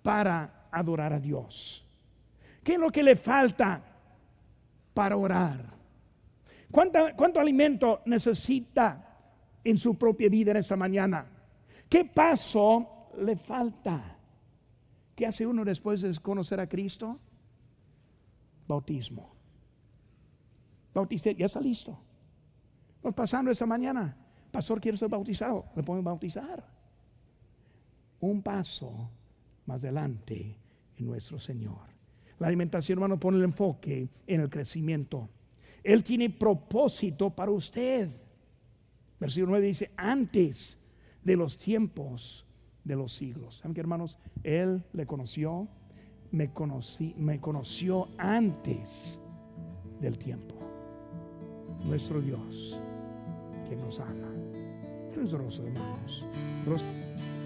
para 0.00 0.68
adorar 0.70 1.12
a 1.12 1.18
Dios? 1.18 1.84
¿Qué 2.62 2.74
es 2.74 2.78
lo 2.78 2.88
que 2.88 3.02
le 3.02 3.16
falta 3.16 3.82
para 4.94 5.16
orar? 5.16 5.74
¿Cuánto, 6.70 7.40
alimento 7.40 8.02
necesita 8.06 9.04
en 9.64 9.76
su 9.76 9.98
propia 9.98 10.28
vida 10.28 10.52
en 10.52 10.58
esta 10.58 10.76
mañana? 10.76 11.26
¿Qué 11.88 12.04
paso 12.04 13.08
le 13.18 13.34
falta? 13.34 14.16
¿Qué 15.16 15.26
hace 15.26 15.44
uno 15.44 15.64
después 15.64 16.00
de 16.00 16.16
conocer 16.22 16.60
a 16.60 16.68
Cristo? 16.68 17.18
Bautismo. 18.68 19.34
Bautismo, 20.94 21.32
ya 21.32 21.46
está 21.46 21.60
listo. 21.60 21.98
Vamos 23.02 23.16
pasando 23.16 23.50
esta 23.50 23.66
mañana. 23.66 24.23
Pastor, 24.54 24.80
quiere 24.80 24.96
ser 24.96 25.08
bautizado. 25.08 25.66
Le 25.76 25.82
pueden 25.82 26.04
bautizar. 26.04 26.64
Un 28.20 28.42
paso 28.42 29.10
más 29.66 29.82
adelante 29.82 30.56
en 30.96 31.06
nuestro 31.06 31.38
Señor. 31.38 31.92
La 32.38 32.46
alimentación, 32.46 32.96
hermano, 32.96 33.18
pone 33.20 33.36
el 33.36 33.44
enfoque 33.44 34.08
en 34.26 34.40
el 34.40 34.48
crecimiento 34.48 35.28
él 35.84 36.02
tiene 36.02 36.30
propósito 36.30 37.30
para 37.30 37.50
usted. 37.50 38.08
Versículo 39.20 39.50
9 39.50 39.66
dice, 39.66 39.90
antes 39.96 40.78
de 41.22 41.36
los 41.36 41.58
tiempos 41.58 42.46
de 42.82 42.96
los 42.96 43.12
siglos. 43.12 43.58
¿Saben 43.58 43.74
qué, 43.74 43.80
hermanos? 43.80 44.18
Él 44.42 44.82
le 44.92 45.06
conoció, 45.06 45.68
me 46.32 46.50
conoció 47.40 48.08
antes 48.18 49.20
del 50.00 50.18
tiempo. 50.18 50.54
Nuestro 51.84 52.20
Dios 52.20 52.78
que 53.68 53.76
nos 53.76 54.00
ama. 54.00 54.43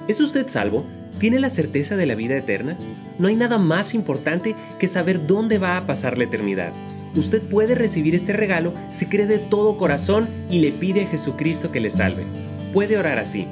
¿Es 0.09 0.21
usted 0.21 0.47
salvo? 0.47 0.85
¿Tiene 1.19 1.39
la 1.39 1.51
certeza 1.51 1.97
de 1.97 2.07
la 2.07 2.15
vida 2.15 2.37
eterna? 2.37 2.77
No 3.19 3.29
hay 3.29 3.37
nada 3.37 3.59
más 3.59 3.95
importante 3.95 4.55
que 4.79 4.89
saber 4.89 5.27
dónde 5.27 5.59
va 5.59 5.77
a 5.77 5.87
pasar 5.87 6.17
la 6.17 6.25
eternidad. 6.25 6.73
Usted 7.15 7.43
puede 7.43 7.75
recibir 7.75 8.15
este 8.15 8.33
regalo 8.33 8.73
si 8.91 9.07
cree 9.07 9.27
de 9.27 9.39
todo 9.39 9.77
corazón 9.77 10.29
y 10.51 10.61
le 10.61 10.73
pide 10.73 11.05
a 11.05 11.09
Jesucristo 11.09 11.73
que 11.73 11.81
le 11.81 11.91
salve. 11.91 12.25
Puede 12.73 12.97
orar 12.97 13.19
así. 13.19 13.47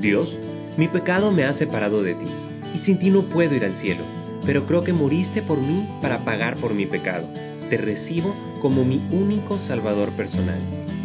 Dios, 0.00 0.38
mi 0.76 0.88
pecado 0.88 1.32
me 1.32 1.44
ha 1.44 1.52
separado 1.52 2.02
de 2.02 2.14
ti, 2.14 2.26
y 2.74 2.78
sin 2.78 2.98
ti 2.98 3.10
no 3.10 3.22
puedo 3.22 3.54
ir 3.54 3.64
al 3.64 3.76
cielo. 3.76 4.04
pero 4.46 4.64
creo 4.64 4.84
que 4.84 4.92
moriste 4.92 5.42
por 5.42 5.58
mí 5.58 5.88
para 6.00 6.18
pagar 6.18 6.54
por 6.54 6.72
mi 6.72 6.86
pecado. 6.86 7.26
Te 7.68 7.76
recibo 7.76 8.32
como 8.62 8.84
mi 8.84 9.02
único 9.10 9.58
Salvador 9.58 10.12
personal. 10.12 10.60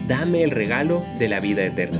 Dame 0.07 0.43
el 0.43 0.51
regalo 0.51 1.03
de 1.17 1.27
la 1.27 1.39
vida 1.39 1.65
eterna. 1.65 1.99